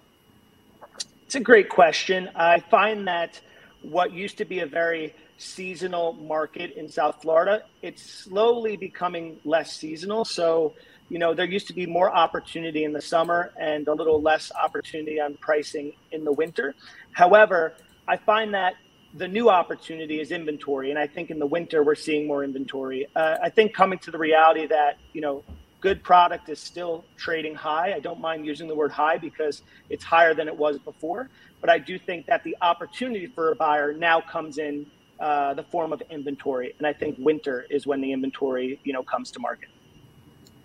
It's 1.24 1.36
a 1.36 1.40
great 1.40 1.68
question. 1.68 2.28
I 2.34 2.58
find 2.58 3.06
that 3.06 3.40
what 3.82 4.12
used 4.12 4.38
to 4.38 4.44
be 4.44 4.60
a 4.60 4.66
very 4.66 5.14
seasonal 5.38 6.14
market 6.14 6.72
in 6.76 6.88
South 6.88 7.22
Florida, 7.22 7.62
it's 7.80 8.02
slowly 8.02 8.76
becoming 8.76 9.38
less 9.44 9.72
seasonal. 9.72 10.24
So, 10.24 10.74
you 11.10 11.20
know, 11.20 11.32
there 11.32 11.46
used 11.46 11.68
to 11.68 11.74
be 11.74 11.86
more 11.86 12.12
opportunity 12.12 12.82
in 12.82 12.92
the 12.92 13.02
summer 13.02 13.52
and 13.56 13.86
a 13.86 13.92
little 13.92 14.20
less 14.20 14.50
opportunity 14.50 15.20
on 15.20 15.36
pricing 15.36 15.92
in 16.10 16.24
the 16.24 16.32
winter. 16.32 16.74
However, 17.12 17.74
I 18.08 18.16
find 18.16 18.52
that 18.54 18.74
the 19.16 19.28
new 19.28 19.48
opportunity 19.48 20.20
is 20.20 20.30
inventory. 20.30 20.90
And 20.90 20.98
I 20.98 21.06
think 21.06 21.30
in 21.30 21.38
the 21.38 21.46
winter, 21.46 21.82
we're 21.82 21.94
seeing 21.94 22.26
more 22.26 22.44
inventory. 22.44 23.06
Uh, 23.16 23.36
I 23.42 23.48
think 23.48 23.74
coming 23.74 23.98
to 24.00 24.10
the 24.10 24.18
reality 24.18 24.66
that, 24.66 24.98
you 25.12 25.20
know, 25.20 25.42
good 25.80 26.02
product 26.02 26.48
is 26.48 26.58
still 26.58 27.04
trading 27.16 27.54
high. 27.54 27.94
I 27.94 28.00
don't 28.00 28.20
mind 28.20 28.44
using 28.44 28.68
the 28.68 28.74
word 28.74 28.92
high 28.92 29.18
because 29.18 29.62
it's 29.88 30.04
higher 30.04 30.34
than 30.34 30.48
it 30.48 30.56
was 30.56 30.78
before. 30.78 31.30
But 31.60 31.70
I 31.70 31.78
do 31.78 31.98
think 31.98 32.26
that 32.26 32.44
the 32.44 32.56
opportunity 32.60 33.26
for 33.26 33.52
a 33.52 33.56
buyer 33.56 33.92
now 33.92 34.20
comes 34.20 34.58
in 34.58 34.86
uh, 35.20 35.54
the 35.54 35.62
form 35.62 35.92
of 35.92 36.02
inventory, 36.10 36.74
and 36.76 36.86
I 36.86 36.92
think 36.92 37.16
winter 37.18 37.64
is 37.70 37.86
when 37.86 38.02
the 38.02 38.12
inventory, 38.12 38.78
you 38.84 38.92
know, 38.92 39.02
comes 39.02 39.30
to 39.30 39.40
market. 39.40 39.70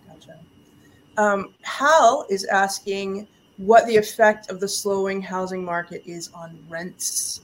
Gotcha. 0.07 0.37
Um, 1.17 1.53
Hal 1.61 2.25
is 2.29 2.43
asking 2.45 3.27
what 3.57 3.85
the 3.87 3.95
effect 3.95 4.49
of 4.49 4.59
the 4.59 4.67
slowing 4.67 5.21
housing 5.21 5.63
market 5.63 6.03
is 6.05 6.29
on 6.33 6.61
rents. 6.67 7.41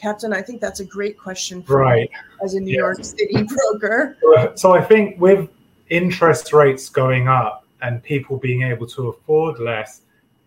Kaptan, 0.00 0.32
I 0.32 0.42
think 0.42 0.60
that's 0.60 0.80
a 0.80 0.84
great 0.84 1.18
question 1.18 1.62
for 1.62 1.78
right. 1.78 2.08
as 2.42 2.54
a 2.54 2.60
New 2.60 2.70
yes. 2.70 2.78
York 2.78 3.04
City 3.04 3.42
broker. 3.72 4.16
So 4.54 4.72
I 4.72 4.82
think 4.82 5.20
with 5.20 5.50
interest 5.90 6.52
rates 6.52 6.88
going 6.88 7.28
up 7.28 7.66
and 7.82 8.02
people 8.02 8.36
being 8.36 8.62
able 8.62 8.86
to 8.88 9.08
afford 9.08 9.58
less, 9.58 10.02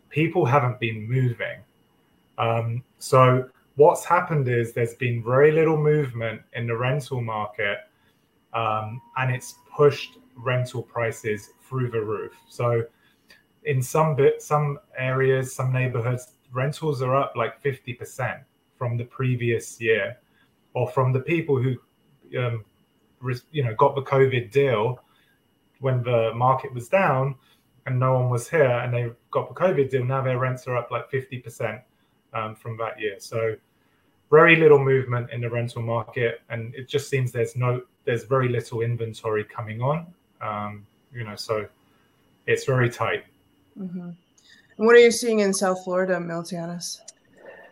people 0.10 0.46
haven't 0.46 0.80
been 0.80 1.08
moving. 1.10 1.60
Um, 2.38 2.84
so 3.00 3.50
what's 3.76 4.06
happened 4.06 4.48
is 4.48 4.74
there's 4.74 4.96
been 4.96 5.24
very 5.24 5.52
little 5.52 5.78
movement 5.78 6.42
in 6.54 6.68
the 6.68 6.76
rental 6.76 7.22
market, 7.22 7.80
um, 8.54 9.02
and 9.18 9.34
it's 9.34 9.56
pushed 9.76 10.18
rental 10.36 10.82
prices 10.82 11.50
through 11.62 11.92
the 11.92 12.02
roof. 12.02 12.34
So 12.48 12.84
in 13.66 13.82
some 13.82 14.16
bit, 14.16 14.42
some 14.42 14.80
areas, 14.98 15.54
some 15.54 15.72
neighborhoods, 15.72 16.34
rentals 16.52 17.02
are 17.02 17.16
up 17.16 17.34
like 17.36 17.62
50% 17.62 18.44
from 18.82 18.98
the 18.98 19.06
previous 19.06 19.80
year. 19.80 20.18
or 20.74 20.90
from 20.90 21.12
the 21.12 21.20
people 21.20 21.62
who, 21.62 21.76
um, 22.38 22.64
you 23.52 23.64
know, 23.64 23.76
got 23.76 23.96
the 23.96 24.02
COVID 24.02 24.52
deal 24.52 25.00
when 25.80 26.04
the 26.04 26.32
market 26.34 26.74
was 26.74 26.88
down 26.88 27.36
and 27.86 28.00
no 28.00 28.14
one 28.14 28.30
was 28.30 28.50
here, 28.50 28.70
and 28.70 28.94
they 28.94 29.10
got 29.32 29.50
the 29.50 29.56
COVID 29.56 29.90
deal. 29.90 30.06
Now 30.06 30.22
their 30.22 30.38
rents 30.38 30.68
are 30.68 30.78
up 30.78 30.92
like 30.92 31.10
fifty 31.10 31.40
percent 31.40 31.82
um, 32.34 32.56
from 32.56 32.78
that 32.78 33.00
year. 33.00 33.16
So 33.20 33.56
very 34.30 34.56
little 34.56 34.80
movement 34.80 35.32
in 35.32 35.42
the 35.42 35.50
rental 35.50 35.82
market, 35.82 36.42
and 36.50 36.74
it 36.76 36.88
just 36.88 37.10
seems 37.10 37.32
there's 37.32 37.56
no 37.56 37.82
there's 38.06 38.24
very 38.26 38.50
little 38.50 38.82
inventory 38.82 39.44
coming 39.44 39.82
on. 39.82 40.08
Um, 40.42 40.86
you 41.14 41.24
know, 41.24 41.36
so 41.36 41.68
it's 42.46 42.66
very 42.66 42.90
tight. 42.90 43.26
Mm-hmm. 43.80 44.12
What 44.78 44.96
are 44.96 45.00
you 45.00 45.12
seeing 45.12 45.40
in 45.40 45.54
South 45.54 45.84
Florida, 45.84 46.18
Miltiadis? 46.18 47.00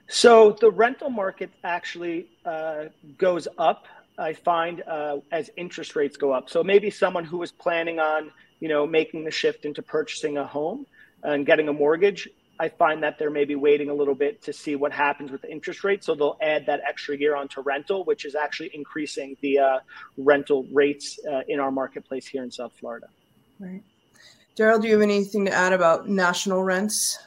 So 0.09 0.57
the 0.59 0.71
rental 0.71 1.09
market 1.09 1.51
actually 1.63 2.27
uh, 2.45 2.85
goes 3.17 3.47
up. 3.57 3.85
I 4.17 4.33
find 4.33 4.83
uh, 4.85 5.17
as 5.31 5.49
interest 5.55 5.95
rates 5.95 6.17
go 6.17 6.33
up. 6.33 6.49
So 6.49 6.63
maybe 6.63 6.89
someone 6.89 7.23
who 7.23 7.37
was 7.37 7.51
planning 7.51 7.99
on, 7.99 8.31
you 8.59 8.67
know, 8.67 8.85
making 8.85 9.23
the 9.23 9.31
shift 9.31 9.65
into 9.65 9.81
purchasing 9.81 10.37
a 10.37 10.45
home 10.45 10.85
and 11.23 11.45
getting 11.45 11.69
a 11.69 11.73
mortgage 11.73 12.27
I 12.59 12.67
find 12.67 13.01
that 13.03 13.17
they're 13.17 13.29
maybe 13.29 13.55
waiting 13.55 13.89
a 13.89 13.93
little 13.93 14.13
bit 14.13 14.43
to 14.43 14.51
see 14.51 14.75
what 14.75 14.91
happens 14.91 15.31
with 15.31 15.41
the 15.41 15.49
interest 15.49 15.85
rate. 15.85 16.03
So 16.03 16.13
they'll 16.13 16.37
add 16.41 16.65
that 16.65 16.81
extra 16.87 17.17
year 17.17 17.35
onto 17.37 17.61
rental, 17.61 18.03
which 18.03 18.25
is 18.25 18.35
actually 18.35 18.71
increasing 18.73 19.37
the 19.39 19.59
uh, 19.59 19.79
rental 20.17 20.65
rates 20.73 21.17
uh, 21.31 21.41
in 21.47 21.61
our 21.61 21.71
marketplace 21.71 22.27
here 22.27 22.43
in 22.43 22.51
South 22.51 22.73
Florida. 22.77 23.07
Right. 23.59 23.81
Daryl, 24.57 24.81
do 24.81 24.87
you 24.89 24.93
have 24.95 25.01
anything 25.01 25.45
to 25.45 25.53
add 25.53 25.71
about 25.71 26.09
national 26.09 26.61
rents? 26.61 27.17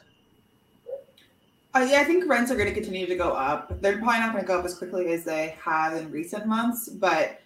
Uh, 1.75 1.87
yeah, 1.89 2.01
I 2.01 2.03
think 2.03 2.27
rents 2.27 2.51
are 2.51 2.55
going 2.55 2.67
to 2.67 2.73
continue 2.73 3.07
to 3.07 3.15
go 3.15 3.31
up. 3.31 3.81
They're 3.81 3.97
probably 3.97 4.19
not 4.19 4.31
going 4.31 4.43
to 4.43 4.47
go 4.47 4.59
up 4.59 4.65
as 4.65 4.75
quickly 4.75 5.11
as 5.11 5.23
they 5.23 5.55
have 5.63 5.95
in 5.95 6.11
recent 6.11 6.45
months, 6.45 6.87
but 6.87 7.39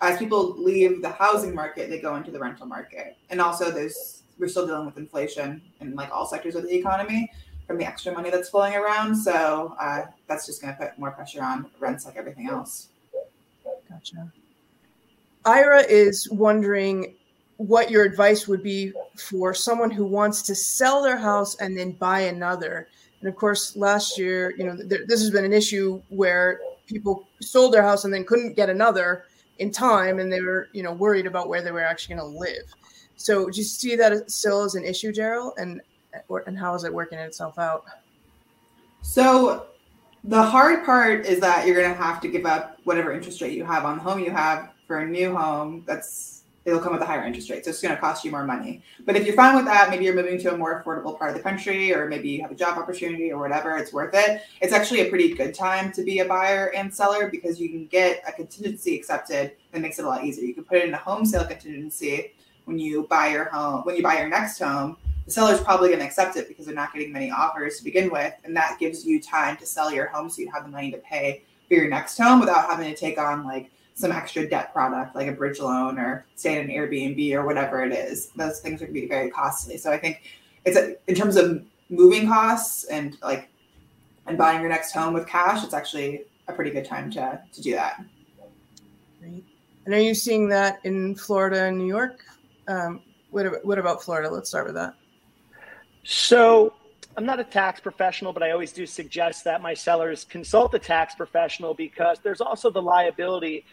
as 0.00 0.18
people 0.18 0.54
leave 0.56 1.02
the 1.02 1.10
housing 1.10 1.54
market, 1.54 1.90
they 1.90 2.00
go 2.00 2.14
into 2.16 2.30
the 2.30 2.38
rental 2.38 2.66
market. 2.66 3.16
And 3.30 3.40
also, 3.40 3.70
there's 3.70 4.22
we're 4.38 4.48
still 4.48 4.66
dealing 4.66 4.86
with 4.86 4.96
inflation 4.96 5.62
in 5.80 5.94
like 5.94 6.10
all 6.10 6.26
sectors 6.26 6.54
of 6.54 6.64
the 6.64 6.74
economy 6.74 7.30
from 7.66 7.78
the 7.78 7.84
extra 7.84 8.12
money 8.12 8.30
that's 8.30 8.48
flowing 8.48 8.74
around. 8.74 9.14
So 9.14 9.74
uh, 9.78 10.06
that's 10.26 10.46
just 10.46 10.60
going 10.60 10.74
to 10.74 10.80
put 10.80 10.98
more 10.98 11.10
pressure 11.10 11.42
on 11.42 11.70
rents 11.78 12.06
like 12.06 12.16
everything 12.16 12.48
else. 12.48 12.88
Gotcha. 13.88 14.32
Ira 15.44 15.82
is 15.82 16.28
wondering 16.30 17.14
what 17.56 17.90
your 17.90 18.04
advice 18.04 18.48
would 18.48 18.62
be 18.62 18.92
for 19.16 19.54
someone 19.54 19.90
who 19.90 20.04
wants 20.04 20.42
to 20.42 20.54
sell 20.54 21.02
their 21.02 21.16
house 21.16 21.56
and 21.56 21.76
then 21.76 21.92
buy 21.92 22.20
another. 22.20 22.88
And 23.22 23.28
of 23.28 23.36
course, 23.36 23.76
last 23.76 24.18
year, 24.18 24.52
you 24.58 24.64
know, 24.64 24.76
th- 24.76 25.06
this 25.06 25.20
has 25.20 25.30
been 25.30 25.44
an 25.44 25.52
issue 25.52 26.02
where 26.08 26.60
people 26.86 27.28
sold 27.40 27.72
their 27.72 27.82
house 27.82 28.04
and 28.04 28.12
then 28.12 28.24
couldn't 28.24 28.54
get 28.54 28.68
another 28.68 29.24
in 29.58 29.70
time, 29.70 30.18
and 30.18 30.32
they 30.32 30.40
were, 30.40 30.68
you 30.72 30.82
know, 30.82 30.92
worried 30.92 31.26
about 31.26 31.48
where 31.48 31.62
they 31.62 31.70
were 31.70 31.84
actually 31.84 32.16
going 32.16 32.32
to 32.32 32.38
live. 32.38 32.64
So 33.14 33.48
do 33.48 33.56
you 33.56 33.64
see 33.64 33.94
that 33.94 34.28
still 34.28 34.62
as 34.64 34.74
an 34.74 34.84
issue, 34.84 35.12
Daryl? 35.12 35.52
And 35.56 35.80
and 36.46 36.58
how 36.58 36.74
is 36.74 36.82
it 36.82 36.92
working 36.92 37.18
itself 37.18 37.58
out? 37.58 37.84
So 39.02 39.66
the 40.24 40.42
hard 40.42 40.84
part 40.84 41.24
is 41.24 41.38
that 41.40 41.66
you're 41.66 41.80
going 41.80 41.94
to 41.94 42.02
have 42.02 42.20
to 42.22 42.28
give 42.28 42.44
up 42.44 42.78
whatever 42.84 43.12
interest 43.12 43.40
rate 43.40 43.52
you 43.52 43.64
have 43.64 43.84
on 43.84 43.98
the 43.98 44.02
home 44.02 44.18
you 44.18 44.30
have 44.32 44.70
for 44.86 44.98
a 44.98 45.06
new 45.06 45.34
home. 45.34 45.84
That's 45.86 46.41
it'll 46.64 46.80
come 46.80 46.92
with 46.92 47.02
a 47.02 47.06
higher 47.06 47.24
interest 47.24 47.50
rate, 47.50 47.64
so 47.64 47.70
it's 47.70 47.82
going 47.82 47.94
to 47.94 48.00
cost 48.00 48.24
you 48.24 48.30
more 48.30 48.44
money. 48.44 48.82
But 49.04 49.16
if 49.16 49.26
you're 49.26 49.34
fine 49.34 49.56
with 49.56 49.64
that, 49.64 49.90
maybe 49.90 50.04
you're 50.04 50.14
moving 50.14 50.38
to 50.40 50.54
a 50.54 50.56
more 50.56 50.82
affordable 50.82 51.18
part 51.18 51.30
of 51.30 51.36
the 51.36 51.42
country, 51.42 51.92
or 51.92 52.08
maybe 52.08 52.28
you 52.30 52.42
have 52.42 52.50
a 52.50 52.54
job 52.54 52.78
opportunity 52.78 53.32
or 53.32 53.38
whatever. 53.38 53.76
It's 53.76 53.92
worth 53.92 54.14
it. 54.14 54.42
It's 54.60 54.72
actually 54.72 55.00
a 55.00 55.08
pretty 55.08 55.34
good 55.34 55.54
time 55.54 55.92
to 55.92 56.02
be 56.02 56.20
a 56.20 56.24
buyer 56.24 56.72
and 56.74 56.92
seller 56.92 57.28
because 57.30 57.60
you 57.60 57.68
can 57.68 57.86
get 57.86 58.22
a 58.26 58.32
contingency 58.32 58.96
accepted 58.96 59.52
that 59.72 59.80
makes 59.80 59.98
it 59.98 60.04
a 60.04 60.08
lot 60.08 60.24
easier. 60.24 60.44
You 60.44 60.54
can 60.54 60.64
put 60.64 60.78
it 60.78 60.84
in 60.84 60.94
a 60.94 60.98
home 60.98 61.24
sale 61.24 61.44
contingency 61.44 62.32
when 62.64 62.78
you 62.78 63.06
buy 63.08 63.28
your 63.28 63.44
home, 63.46 63.82
when 63.82 63.96
you 63.96 64.02
buy 64.02 64.18
your 64.18 64.28
next 64.28 64.58
home, 64.58 64.96
the 65.24 65.30
seller's 65.30 65.60
probably 65.60 65.88
going 65.88 66.00
to 66.00 66.06
accept 66.06 66.36
it 66.36 66.48
because 66.48 66.66
they're 66.66 66.74
not 66.74 66.92
getting 66.92 67.12
many 67.12 67.30
offers 67.30 67.78
to 67.78 67.84
begin 67.84 68.10
with. 68.10 68.34
And 68.44 68.56
that 68.56 68.78
gives 68.78 69.04
you 69.04 69.20
time 69.20 69.56
to 69.58 69.66
sell 69.66 69.92
your 69.92 70.06
home 70.06 70.28
so 70.28 70.42
you 70.42 70.50
have 70.50 70.64
the 70.64 70.70
money 70.70 70.90
to 70.90 70.98
pay 70.98 71.42
for 71.68 71.74
your 71.74 71.88
next 71.88 72.18
home 72.18 72.40
without 72.40 72.66
having 72.68 72.92
to 72.92 72.98
take 72.98 73.18
on 73.18 73.44
like 73.44 73.70
some 73.94 74.12
extra 74.12 74.48
debt 74.48 74.72
product 74.72 75.14
like 75.14 75.28
a 75.28 75.32
bridge 75.32 75.60
loan 75.60 75.98
or 75.98 76.26
stay 76.34 76.58
in 76.58 76.70
an 76.70 76.76
Airbnb 76.76 77.34
or 77.34 77.44
whatever 77.44 77.84
it 77.84 77.92
is. 77.92 78.28
Those 78.36 78.60
things 78.60 78.80
are 78.80 78.86
going 78.86 78.94
to 78.94 79.00
be 79.02 79.08
very 79.08 79.30
costly. 79.30 79.76
So 79.76 79.92
I 79.92 79.98
think 79.98 80.22
it's 80.64 80.76
a, 80.76 80.96
in 81.06 81.14
terms 81.14 81.36
of 81.36 81.64
moving 81.90 82.26
costs 82.26 82.84
and 82.84 83.16
like 83.22 83.48
and 84.26 84.38
buying 84.38 84.60
your 84.60 84.70
next 84.70 84.92
home 84.92 85.14
with 85.14 85.26
cash, 85.26 85.64
it's 85.64 85.74
actually 85.74 86.24
a 86.48 86.52
pretty 86.52 86.70
good 86.70 86.84
time 86.84 87.10
to 87.12 87.40
to 87.52 87.60
do 87.60 87.72
that. 87.72 88.02
Great. 89.20 89.44
And 89.84 89.94
are 89.94 90.00
you 90.00 90.14
seeing 90.14 90.48
that 90.48 90.78
in 90.84 91.14
Florida 91.14 91.64
and 91.64 91.76
New 91.76 91.86
York? 91.86 92.24
Um, 92.68 93.02
what, 93.30 93.64
what 93.64 93.78
about 93.78 94.02
Florida? 94.02 94.30
Let's 94.30 94.48
start 94.48 94.66
with 94.66 94.74
that. 94.76 94.94
So 96.04 96.74
I'm 97.16 97.26
not 97.26 97.40
a 97.40 97.44
tax 97.44 97.80
professional, 97.80 98.32
but 98.32 98.42
I 98.42 98.52
always 98.52 98.72
do 98.72 98.86
suggest 98.86 99.44
that 99.44 99.60
my 99.60 99.74
sellers 99.74 100.24
consult 100.24 100.74
a 100.74 100.78
tax 100.78 101.14
professional 101.14 101.74
because 101.74 102.18
there's 102.22 102.40
also 102.40 102.70
the 102.70 102.80
liability. 102.82 103.64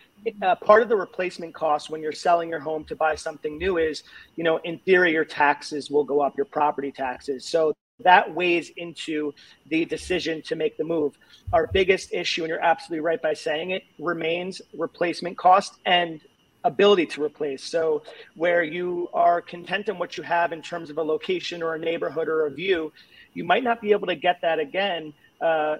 Uh, 0.41 0.55
part 0.55 0.81
of 0.81 0.89
the 0.89 0.95
replacement 0.95 1.53
cost 1.53 1.89
when 1.89 2.01
you're 2.01 2.11
selling 2.11 2.49
your 2.49 2.59
home 2.59 2.83
to 2.83 2.95
buy 2.95 3.15
something 3.15 3.57
new 3.57 3.77
is, 3.77 4.03
you 4.35 4.43
know, 4.43 4.57
in 4.63 4.77
theory, 4.79 5.11
your 5.11 5.25
taxes 5.25 5.89
will 5.89 6.03
go 6.03 6.21
up, 6.21 6.35
your 6.35 6.45
property 6.45 6.91
taxes. 6.91 7.45
So 7.45 7.73
that 8.03 8.33
weighs 8.33 8.71
into 8.77 9.33
the 9.67 9.85
decision 9.85 10.41
to 10.43 10.55
make 10.55 10.77
the 10.77 10.83
move. 10.83 11.17
Our 11.53 11.67
biggest 11.67 12.13
issue, 12.13 12.43
and 12.43 12.49
you're 12.49 12.63
absolutely 12.63 13.01
right 13.01 13.21
by 13.21 13.33
saying 13.33 13.71
it, 13.71 13.83
remains 13.97 14.61
replacement 14.77 15.37
cost 15.37 15.75
and 15.85 16.21
ability 16.63 17.05
to 17.05 17.23
replace. 17.23 17.63
So 17.63 18.03
where 18.35 18.63
you 18.63 19.09
are 19.13 19.41
content 19.41 19.87
in 19.89 19.97
what 19.97 20.17
you 20.17 20.23
have 20.23 20.51
in 20.51 20.61
terms 20.61 20.89
of 20.89 20.97
a 20.97 21.03
location 21.03 21.63
or 21.63 21.75
a 21.75 21.79
neighborhood 21.79 22.27
or 22.27 22.45
a 22.45 22.51
view, 22.51 22.91
you 23.33 23.43
might 23.43 23.63
not 23.63 23.81
be 23.81 23.91
able 23.91 24.07
to 24.07 24.15
get 24.15 24.41
that 24.41 24.59
again, 24.59 25.13
uh, 25.41 25.77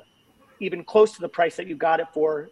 even 0.60 0.84
close 0.84 1.14
to 1.14 1.22
the 1.22 1.30
price 1.30 1.56
that 1.58 1.68
you 1.68 1.76
got 1.76 2.00
it 2.00 2.08
for 2.14 2.50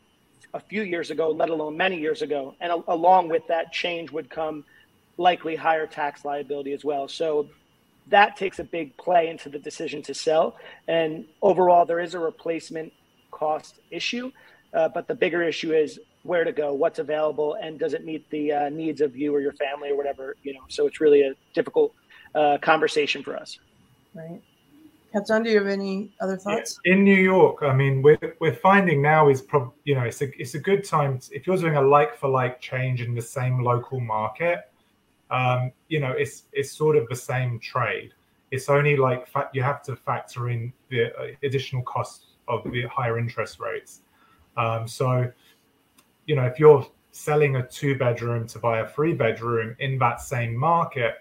a 0.57 0.59
few 0.59 0.83
years 0.83 1.11
ago, 1.11 1.25
let 1.31 1.49
alone 1.49 1.77
many 1.77 1.97
years 1.99 2.21
ago. 2.21 2.41
And 2.59 2.71
a- 2.71 2.91
along 2.97 3.29
with 3.29 3.45
that 3.47 3.71
change 3.71 4.11
would 4.11 4.29
come 4.29 4.65
likely 5.17 5.55
higher 5.55 5.87
tax 5.87 6.25
liability 6.25 6.73
as 6.73 6.83
well. 6.83 7.07
So 7.07 7.47
that 8.07 8.35
takes 8.37 8.59
a 8.59 8.63
big 8.63 8.97
play 8.97 9.23
into 9.29 9.49
the 9.49 9.59
decision 9.59 10.01
to 10.03 10.13
sell. 10.13 10.57
And 10.87 11.25
overall, 11.41 11.85
there 11.85 11.99
is 11.99 12.13
a 12.13 12.19
replacement 12.19 12.91
cost 13.31 13.79
issue. 13.91 14.31
Uh, 14.73 14.89
but 14.89 15.07
the 15.07 15.15
bigger 15.15 15.41
issue 15.43 15.73
is 15.73 15.99
where 16.23 16.43
to 16.43 16.51
go, 16.51 16.73
what's 16.73 16.99
available, 16.99 17.55
and 17.61 17.79
does 17.79 17.93
it 17.93 18.03
meet 18.03 18.29
the 18.29 18.51
uh, 18.51 18.69
needs 18.69 18.99
of 19.01 19.15
you 19.15 19.33
or 19.33 19.39
your 19.39 19.53
family 19.53 19.89
or 19.91 19.95
whatever, 19.95 20.35
you 20.43 20.53
know. 20.53 20.65
So 20.67 20.87
it's 20.87 20.99
really 20.99 21.21
a 21.21 21.33
difficult 21.53 21.93
uh, 22.35 22.57
conversation 22.61 23.23
for 23.23 23.37
us. 23.37 23.57
Right. 24.13 24.41
Kaptan, 25.17 25.43
do 25.43 25.49
you 25.49 25.57
have 25.57 25.67
any 25.67 26.11
other 26.21 26.37
thoughts? 26.37 26.79
In 26.85 27.03
New 27.03 27.15
York, 27.15 27.63
I 27.63 27.73
mean, 27.73 28.01
we're, 28.03 28.35
we're 28.39 28.53
finding 28.53 29.01
now 29.01 29.29
is 29.29 29.41
probably, 29.41 29.73
you 29.83 29.95
know, 29.95 30.03
it's 30.03 30.21
a, 30.21 30.29
it's 30.39 30.53
a 30.53 30.59
good 30.59 30.83
time. 30.83 31.17
To, 31.17 31.35
if 31.35 31.47
you're 31.47 31.57
doing 31.57 31.75
a 31.75 31.81
like 31.81 32.15
for 32.15 32.29
like 32.29 32.61
change 32.61 33.01
in 33.01 33.15
the 33.15 33.21
same 33.21 33.63
local 33.63 33.99
market, 33.99 34.69
um, 35.31 35.71
you 35.87 35.99
know, 35.99 36.11
it's, 36.11 36.43
it's 36.53 36.71
sort 36.71 36.95
of 36.95 37.07
the 37.09 37.15
same 37.15 37.59
trade. 37.59 38.13
It's 38.51 38.69
only 38.69 38.95
like 38.95 39.27
fa- 39.27 39.49
you 39.53 39.63
have 39.63 39.81
to 39.83 39.95
factor 39.95 40.49
in 40.49 40.71
the 40.89 41.05
uh, 41.05 41.27
additional 41.41 41.81
costs 41.81 42.35
of 42.47 42.63
the 42.71 42.83
higher 42.83 43.17
interest 43.17 43.59
rates. 43.59 44.01
Um, 44.55 44.87
so, 44.87 45.31
you 46.27 46.35
know, 46.35 46.43
if 46.43 46.59
you're 46.59 46.85
selling 47.11 47.55
a 47.55 47.67
two 47.67 47.97
bedroom 47.97 48.45
to 48.47 48.59
buy 48.59 48.79
a 48.79 48.87
three 48.87 49.13
bedroom 49.13 49.75
in 49.79 49.97
that 49.97 50.21
same 50.21 50.55
market, 50.55 51.15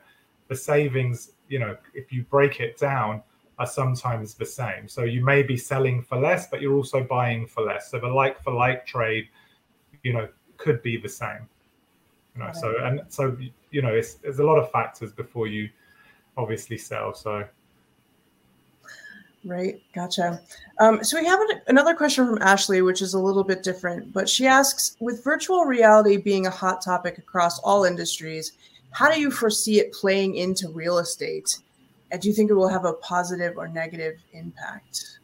the 0.49 0.55
savings, 0.55 1.33
you 1.49 1.59
know, 1.59 1.77
if 1.95 2.13
you 2.13 2.25
break 2.25 2.61
it 2.61 2.77
down, 2.77 3.23
are 3.59 3.67
sometimes 3.67 4.35
the 4.35 4.45
same. 4.47 4.89
So 4.89 5.05
you 5.05 5.25
may 5.25 5.43
be 5.43 5.57
selling 5.57 6.03
for 6.03 6.19
less, 6.19 6.49
but 6.49 6.61
you're 6.61 6.75
also 6.75 7.03
buying 7.03 7.47
for 7.47 7.65
less. 7.65 7.91
So 7.91 7.99
the 7.99 8.09
like 8.09 8.43
for 8.43 8.53
like 8.53 8.87
trade, 8.87 9.29
you 10.03 10.13
know, 10.13 10.29
could 10.59 10.83
be 10.83 10.97
the 10.97 11.09
same. 11.09 11.49
You 12.35 12.45
know, 12.45 12.51
so 12.53 12.75
and 12.83 13.01
so 13.09 13.37
you 13.71 13.83
know, 13.83 13.95
it's 13.95 14.15
there's 14.15 14.39
a 14.39 14.45
lot 14.45 14.59
of 14.59 14.71
factors 14.71 15.13
before 15.13 15.47
you 15.47 15.71
obviously 16.37 16.77
sell. 16.77 17.15
So 17.15 17.47
Right. 19.47 19.81
Gotcha. 19.95 20.41
Um, 20.81 21.05
so 21.05 21.21
we 21.21 21.25
have 21.25 21.41
an, 21.41 21.61
another 21.69 21.95
question 21.95 22.27
from 22.27 22.43
Ashley, 22.43 22.83
which 22.83 23.01
is 23.01 23.15
a 23.15 23.19
little 23.19 23.45
bit 23.45 23.63
different, 23.63 24.13
but 24.13 24.29
she 24.29 24.45
asks 24.45 24.97
With 24.99 25.23
virtual 25.23 25.65
reality 25.65 26.17
being 26.17 26.47
a 26.47 26.51
hot 26.51 26.83
topic 26.83 27.19
across 27.19 27.61
all 27.61 27.85
industries, 27.85 28.53
how 28.91 29.11
do 29.11 29.21
you 29.21 29.31
foresee 29.31 29.79
it 29.79 29.93
playing 29.93 30.35
into 30.35 30.69
real 30.69 30.99
estate? 30.99 31.59
And 32.11 32.21
do 32.21 32.29
you 32.29 32.35
think 32.35 32.51
it 32.51 32.55
will 32.55 32.69
have 32.69 32.85
a 32.85 32.93
positive 32.95 33.57
or 33.57 33.69
negative 33.69 34.19
impact? 34.33 35.19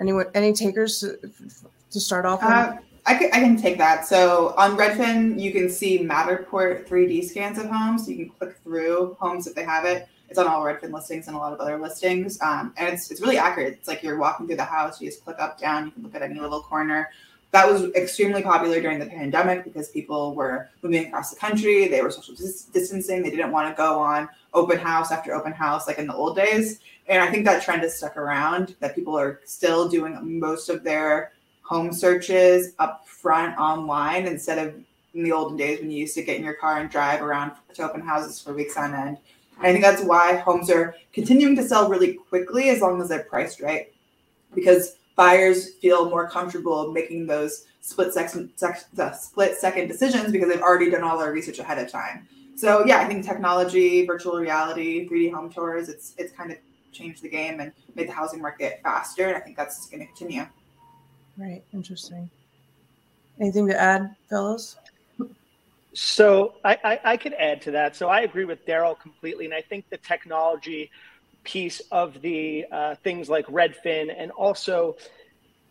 Anyone, 0.00 0.26
any 0.34 0.52
takers 0.52 1.00
to, 1.00 2.00
start 2.00 2.26
off? 2.26 2.42
Uh, 2.42 2.76
I, 3.06 3.14
can, 3.14 3.30
I 3.32 3.40
can 3.40 3.56
take 3.56 3.78
that. 3.78 4.04
So 4.06 4.54
on 4.58 4.76
Redfin, 4.76 5.40
you 5.40 5.52
can 5.52 5.70
see 5.70 6.00
Matterport 6.00 6.86
3D 6.86 7.24
scans 7.24 7.58
of 7.58 7.66
homes. 7.66 8.08
You 8.08 8.16
can 8.16 8.28
click 8.30 8.58
through 8.62 9.16
homes 9.18 9.46
if 9.46 9.54
they 9.54 9.64
have 9.64 9.86
it 9.86 10.06
It's 10.28 10.38
on 10.38 10.46
all 10.46 10.62
Redfin 10.62 10.92
listings 10.92 11.28
and 11.28 11.36
a 11.36 11.38
lot 11.38 11.54
of 11.54 11.60
other 11.60 11.78
listings. 11.78 12.38
Um, 12.42 12.74
and 12.76 12.92
it's, 12.92 13.10
it's 13.10 13.22
really 13.22 13.38
accurate. 13.38 13.74
It's 13.74 13.88
like 13.88 14.02
you're 14.02 14.18
walking 14.18 14.46
through 14.46 14.56
the 14.56 14.64
house, 14.64 15.00
you 15.00 15.08
just 15.08 15.24
click 15.24 15.36
up, 15.38 15.58
down, 15.58 15.86
you 15.86 15.92
can 15.92 16.02
look 16.02 16.14
at 16.14 16.22
any 16.22 16.38
little 16.38 16.60
corner. 16.60 17.08
That 17.52 17.70
was 17.72 17.84
extremely 17.94 18.42
popular 18.42 18.82
during 18.82 18.98
the 18.98 19.06
pandemic 19.06 19.64
because 19.64 19.88
people 19.88 20.34
were 20.34 20.68
moving 20.82 21.06
across 21.06 21.30
the 21.30 21.40
country. 21.40 21.88
They 21.88 22.02
were 22.02 22.10
social 22.10 22.34
dis- 22.34 22.64
distancing. 22.64 23.22
They 23.22 23.30
didn't 23.30 23.52
want 23.52 23.74
to 23.74 23.74
go 23.74 23.98
on 23.98 24.28
open 24.56 24.78
house 24.78 25.12
after 25.12 25.34
open 25.34 25.52
house 25.52 25.86
like 25.86 25.98
in 25.98 26.06
the 26.06 26.14
old 26.14 26.34
days. 26.34 26.80
And 27.06 27.22
I 27.22 27.30
think 27.30 27.44
that 27.44 27.62
trend 27.62 27.82
has 27.82 27.96
stuck 27.96 28.16
around, 28.16 28.74
that 28.80 28.96
people 28.96 29.16
are 29.16 29.40
still 29.44 29.88
doing 29.88 30.18
most 30.40 30.68
of 30.68 30.82
their 30.82 31.32
home 31.62 31.92
searches 31.92 32.72
up 32.78 33.06
front 33.06 33.56
online 33.58 34.26
instead 34.26 34.58
of 34.58 34.74
in 35.14 35.22
the 35.22 35.32
olden 35.32 35.56
days 35.56 35.80
when 35.80 35.90
you 35.90 35.98
used 35.98 36.14
to 36.14 36.22
get 36.22 36.36
in 36.36 36.44
your 36.44 36.54
car 36.54 36.80
and 36.80 36.90
drive 36.90 37.22
around 37.22 37.52
to 37.74 37.82
open 37.82 38.00
houses 38.00 38.40
for 38.40 38.52
weeks 38.52 38.76
on 38.76 38.94
end. 38.94 39.18
And 39.58 39.66
I 39.66 39.72
think 39.72 39.82
that's 39.82 40.02
why 40.02 40.36
homes 40.36 40.70
are 40.70 40.94
continuing 41.12 41.56
to 41.56 41.62
sell 41.62 41.88
really 41.88 42.14
quickly 42.14 42.68
as 42.68 42.80
long 42.80 43.00
as 43.00 43.08
they're 43.08 43.22
priced 43.22 43.60
right, 43.60 43.92
because 44.54 44.96
buyers 45.16 45.74
feel 45.74 46.10
more 46.10 46.28
comfortable 46.28 46.92
making 46.92 47.26
those 47.26 47.64
split 47.80 48.12
second, 48.12 48.50
split 49.14 49.56
second 49.56 49.88
decisions 49.88 50.30
because 50.32 50.48
they've 50.48 50.60
already 50.60 50.90
done 50.90 51.02
all 51.02 51.18
their 51.18 51.32
research 51.32 51.58
ahead 51.58 51.78
of 51.78 51.90
time. 51.90 52.28
So 52.56 52.84
yeah, 52.86 53.00
I 53.00 53.04
think 53.04 53.24
technology, 53.24 54.06
virtual 54.06 54.38
reality, 54.38 55.08
3D 55.08 55.32
home 55.32 55.52
tours, 55.52 55.88
it's 55.88 56.14
it's 56.16 56.32
kind 56.32 56.50
of 56.50 56.58
changed 56.90 57.22
the 57.22 57.28
game 57.28 57.60
and 57.60 57.70
made 57.94 58.08
the 58.08 58.12
housing 58.12 58.40
market 58.40 58.80
faster. 58.82 59.28
And 59.28 59.36
I 59.36 59.40
think 59.40 59.56
that's 59.56 59.86
going 59.88 60.00
to 60.00 60.06
continue. 60.06 60.46
Right. 61.36 61.62
Interesting. 61.74 62.30
Anything 63.38 63.68
to 63.68 63.78
add, 63.78 64.16
fellows? 64.30 64.76
So 65.92 66.54
I, 66.64 66.78
I, 66.84 67.00
I, 67.04 67.16
could 67.16 67.32
add 67.34 67.62
to 67.62 67.70
that. 67.72 67.96
So 67.96 68.08
I 68.08 68.20
agree 68.20 68.44
with 68.44 68.66
Daryl 68.66 68.98
completely, 68.98 69.46
and 69.46 69.54
I 69.54 69.62
think 69.62 69.88
the 69.88 69.96
technology 69.96 70.90
piece 71.42 71.80
of 71.90 72.20
the 72.20 72.66
uh, 72.70 72.94
things 72.96 73.30
like 73.30 73.46
Redfin, 73.46 74.14
and 74.14 74.30
also, 74.32 74.96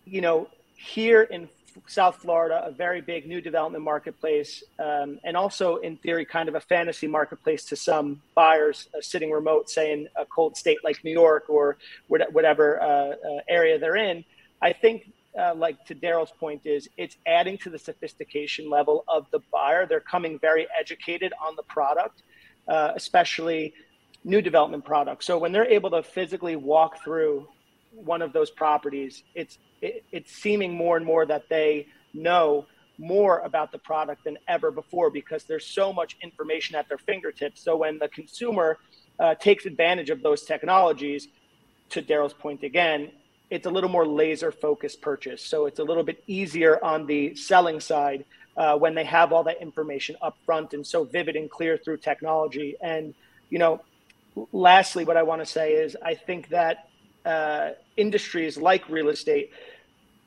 you 0.05 0.21
know, 0.21 0.47
here 0.75 1.23
in 1.23 1.47
South 1.87 2.17
Florida, 2.17 2.63
a 2.65 2.71
very 2.71 3.01
big 3.01 3.27
new 3.27 3.41
development 3.41 3.83
marketplace, 3.83 4.63
um, 4.79 5.19
and 5.23 5.35
also 5.35 5.77
in 5.77 5.97
theory, 5.97 6.25
kind 6.25 6.49
of 6.49 6.55
a 6.55 6.59
fantasy 6.59 7.07
marketplace 7.07 7.65
to 7.65 7.75
some 7.75 8.21
buyers 8.33 8.87
uh, 8.95 9.01
sitting 9.01 9.31
remote, 9.31 9.69
say 9.69 9.91
in 9.91 10.07
a 10.15 10.25
cold 10.25 10.57
state 10.57 10.77
like 10.83 11.03
New 11.03 11.11
York 11.11 11.45
or 11.49 11.77
whatever 12.07 12.81
uh, 12.81 12.85
uh, 12.85 13.15
area 13.47 13.77
they're 13.77 13.95
in. 13.97 14.23
I 14.61 14.73
think 14.73 15.11
uh, 15.37 15.53
like 15.55 15.85
to 15.85 15.95
Daryl's 15.95 16.31
point, 16.31 16.61
is 16.65 16.87
it's 16.97 17.17
adding 17.25 17.57
to 17.59 17.69
the 17.69 17.79
sophistication 17.79 18.69
level 18.69 19.03
of 19.07 19.27
the 19.31 19.39
buyer. 19.51 19.85
They're 19.85 19.99
coming 19.99 20.39
very 20.39 20.67
educated 20.77 21.33
on 21.45 21.55
the 21.55 21.63
product, 21.63 22.21
uh, 22.67 22.91
especially 22.95 23.73
new 24.23 24.41
development 24.41 24.85
products. 24.85 25.25
So 25.25 25.37
when 25.37 25.51
they're 25.51 25.69
able 25.69 25.91
to 25.91 26.03
physically 26.03 26.55
walk 26.55 27.03
through 27.03 27.47
one 27.95 28.21
of 28.21 28.33
those 28.33 28.51
properties, 28.51 29.23
it's 29.33 29.57
it, 29.81 30.03
it's 30.11 30.31
seeming 30.31 30.73
more 30.73 30.97
and 30.97 31.05
more 31.05 31.25
that 31.25 31.49
they 31.49 31.87
know 32.13 32.65
more 32.97 33.39
about 33.39 33.71
the 33.71 33.77
product 33.77 34.23
than 34.23 34.37
ever 34.47 34.71
before 34.71 35.09
because 35.09 35.43
there's 35.43 35.65
so 35.65 35.91
much 35.91 36.15
information 36.21 36.75
at 36.75 36.87
their 36.87 36.97
fingertips. 36.97 37.61
So 37.61 37.77
when 37.77 37.99
the 37.99 38.07
consumer 38.07 38.77
uh, 39.19 39.35
takes 39.35 39.65
advantage 39.65 40.09
of 40.09 40.21
those 40.21 40.43
technologies, 40.43 41.27
to 41.89 42.01
Daryl's 42.01 42.33
point 42.33 42.63
again, 42.63 43.11
it's 43.49 43.65
a 43.65 43.69
little 43.69 43.89
more 43.89 44.07
laser 44.07 44.51
focused 44.51 45.01
purchase. 45.01 45.41
So 45.41 45.65
it's 45.65 45.79
a 45.79 45.83
little 45.83 46.03
bit 46.03 46.23
easier 46.27 46.83
on 46.83 47.05
the 47.05 47.35
selling 47.35 47.79
side 47.79 48.25
uh, 48.57 48.77
when 48.77 48.95
they 48.95 49.03
have 49.03 49.31
all 49.31 49.43
that 49.43 49.61
information 49.61 50.15
up 50.21 50.37
front 50.45 50.73
and 50.73 50.85
so 50.85 51.03
vivid 51.03 51.35
and 51.35 51.49
clear 51.49 51.77
through 51.77 51.97
technology. 51.97 52.75
And, 52.81 53.13
you 53.49 53.59
know, 53.59 53.81
lastly, 54.51 55.05
what 55.05 55.17
I 55.17 55.23
want 55.23 55.41
to 55.41 55.45
say 55.45 55.73
is 55.73 55.95
I 56.03 56.15
think 56.15 56.49
that 56.49 56.89
uh, 57.25 57.71
industries 57.97 58.57
like 58.57 58.87
real 58.89 59.09
estate, 59.09 59.51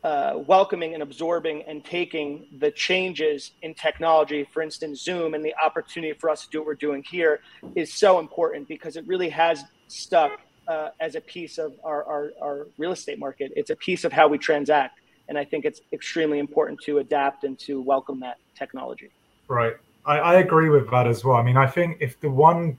uh, 0.04 0.34
welcoming 0.46 0.94
and 0.94 1.02
absorbing 1.02 1.62
and 1.62 1.84
taking 1.84 2.46
the 2.58 2.70
changes 2.70 3.52
in 3.62 3.74
technology, 3.74 4.46
for 4.52 4.62
instance, 4.62 5.02
Zoom, 5.02 5.34
and 5.34 5.44
the 5.44 5.54
opportunity 5.64 6.12
for 6.12 6.30
us 6.30 6.44
to 6.44 6.50
do 6.50 6.58
what 6.58 6.66
we're 6.66 6.74
doing 6.74 7.02
here 7.02 7.40
is 7.74 7.92
so 7.92 8.18
important 8.18 8.68
because 8.68 8.96
it 8.96 9.06
really 9.06 9.28
has 9.28 9.64
stuck 9.88 10.40
uh, 10.68 10.90
as 11.00 11.14
a 11.14 11.20
piece 11.20 11.58
of 11.58 11.72
our, 11.82 12.04
our, 12.04 12.30
our 12.42 12.66
real 12.78 12.92
estate 12.92 13.18
market. 13.18 13.52
It's 13.56 13.70
a 13.70 13.76
piece 13.76 14.04
of 14.04 14.12
how 14.12 14.28
we 14.28 14.38
transact. 14.38 15.00
And 15.28 15.36
I 15.36 15.44
think 15.44 15.64
it's 15.64 15.80
extremely 15.92 16.38
important 16.38 16.80
to 16.82 16.98
adapt 16.98 17.44
and 17.44 17.58
to 17.60 17.80
welcome 17.82 18.20
that 18.20 18.38
technology. 18.56 19.10
Right. 19.48 19.74
I, 20.04 20.18
I 20.18 20.34
agree 20.40 20.68
with 20.68 20.90
that 20.90 21.06
as 21.06 21.24
well. 21.24 21.36
I 21.36 21.42
mean, 21.42 21.56
I 21.56 21.66
think 21.66 21.98
if 22.00 22.18
the 22.20 22.30
one 22.30 22.78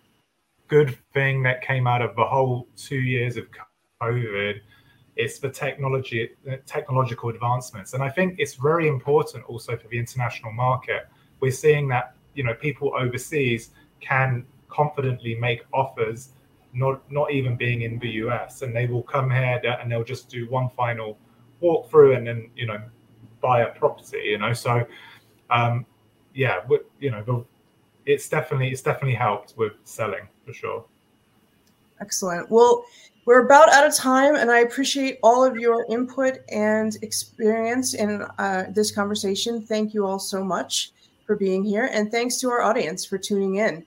good 0.67 0.97
thing 1.13 1.43
that 1.43 1.61
came 1.61 1.87
out 1.87 2.01
of 2.01 2.15
the 2.15 2.23
whole 2.23 2.67
two 2.77 2.99
years 2.99 3.37
of 3.37 3.47
COVID 4.01 4.61
it's 5.15 5.39
the 5.39 5.49
technology 5.49 6.29
technological 6.65 7.29
advancements 7.29 7.93
and 7.93 8.01
i 8.01 8.09
think 8.09 8.35
it's 8.37 8.53
very 8.53 8.87
important 8.87 9.43
also 9.45 9.75
for 9.75 9.87
the 9.89 9.97
international 9.97 10.51
market 10.51 11.09
we're 11.41 11.51
seeing 11.51 11.87
that 11.87 12.13
you 12.35 12.43
know 12.43 12.53
people 12.53 12.93
overseas 12.97 13.71
can 13.99 14.45
confidently 14.69 15.35
make 15.35 15.63
offers 15.73 16.29
not 16.73 17.11
not 17.11 17.31
even 17.31 17.55
being 17.55 17.81
in 17.81 17.99
the 17.99 18.09
US, 18.23 18.61
and 18.61 18.75
they 18.75 18.85
will 18.85 19.03
come 19.03 19.29
here 19.31 19.61
and 19.81 19.91
they'll 19.91 20.03
just 20.03 20.29
do 20.29 20.49
one 20.49 20.69
final 20.69 21.17
walkthrough 21.61 22.15
and 22.15 22.27
then 22.27 22.49
you 22.55 22.67
know 22.67 22.81
buy 23.41 23.61
a 23.61 23.67
property. 23.73 24.21
You 24.25 24.37
know, 24.37 24.53
so 24.53 24.85
um, 25.49 25.85
yeah, 26.33 26.59
you 26.99 27.11
know, 27.11 27.45
it's 28.05 28.29
definitely 28.29 28.69
it's 28.69 28.81
definitely 28.81 29.15
helped 29.15 29.55
with 29.57 29.73
selling 29.83 30.27
for 30.45 30.53
sure. 30.53 30.85
Excellent. 32.01 32.49
Well, 32.49 32.85
we're 33.29 33.45
about 33.45 33.71
out 33.71 33.85
of 33.85 33.93
time, 33.93 34.33
and 34.33 34.49
I 34.49 34.61
appreciate 34.61 35.19
all 35.21 35.45
of 35.45 35.55
your 35.55 35.85
input 35.87 36.39
and 36.51 36.97
experience 37.03 37.93
in 37.93 38.25
uh, 38.39 38.63
this 38.71 38.89
conversation. 38.89 39.61
Thank 39.61 39.93
you 39.93 40.03
all 40.03 40.17
so 40.17 40.43
much 40.43 40.93
for 41.27 41.35
being 41.35 41.63
here, 41.63 41.91
and 41.93 42.09
thanks 42.09 42.37
to 42.37 42.49
our 42.49 42.63
audience 42.63 43.05
for 43.05 43.19
tuning 43.19 43.57
in. 43.57 43.85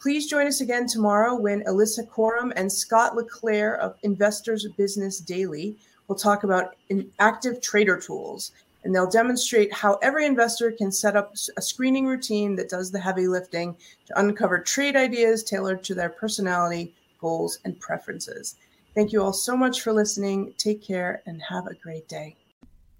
Please 0.00 0.28
join 0.28 0.46
us 0.46 0.60
again 0.60 0.86
tomorrow 0.86 1.34
when 1.34 1.64
Alissa 1.64 2.08
Coram 2.08 2.52
and 2.54 2.70
Scott 2.70 3.16
LeClaire 3.16 3.80
of 3.80 3.96
Investors 4.04 4.64
Business 4.76 5.18
Daily 5.18 5.74
will 6.06 6.14
talk 6.14 6.44
about 6.44 6.76
active 7.18 7.60
trader 7.60 7.98
tools. 7.98 8.52
And 8.84 8.94
they'll 8.94 9.10
demonstrate 9.10 9.72
how 9.72 9.94
every 10.02 10.24
investor 10.24 10.70
can 10.70 10.92
set 10.92 11.16
up 11.16 11.34
a 11.56 11.62
screening 11.62 12.06
routine 12.06 12.54
that 12.54 12.68
does 12.68 12.92
the 12.92 13.00
heavy 13.00 13.26
lifting 13.26 13.74
to 14.06 14.20
uncover 14.20 14.60
trade 14.60 14.94
ideas 14.94 15.42
tailored 15.42 15.82
to 15.82 15.96
their 15.96 16.10
personality, 16.10 16.94
goals, 17.18 17.58
and 17.64 17.80
preferences. 17.80 18.54
Thank 18.94 19.12
you 19.12 19.22
all 19.22 19.32
so 19.32 19.56
much 19.56 19.80
for 19.80 19.92
listening. 19.92 20.54
Take 20.56 20.82
care 20.86 21.22
and 21.26 21.42
have 21.48 21.66
a 21.66 21.74
great 21.74 22.08
day. 22.08 22.36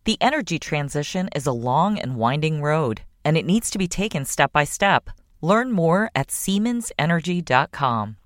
The 0.04 0.18
energy 0.20 0.59
transition 0.59 1.28
is 1.35 1.46
a 1.46 1.52
long 1.52 1.98
and 1.98 2.16
winding 2.16 2.61
road, 2.61 3.02
and 3.24 3.38
it 3.38 3.46
needs 3.46 3.70
to 3.70 3.78
be 3.78 3.88
taken 3.88 4.24
step 4.24 4.52
by 4.52 4.64
step. 4.64 5.09
Learn 5.40 5.70
more 5.72 6.11
at 6.14 6.28
SiemensEnergy.com. 6.28 8.16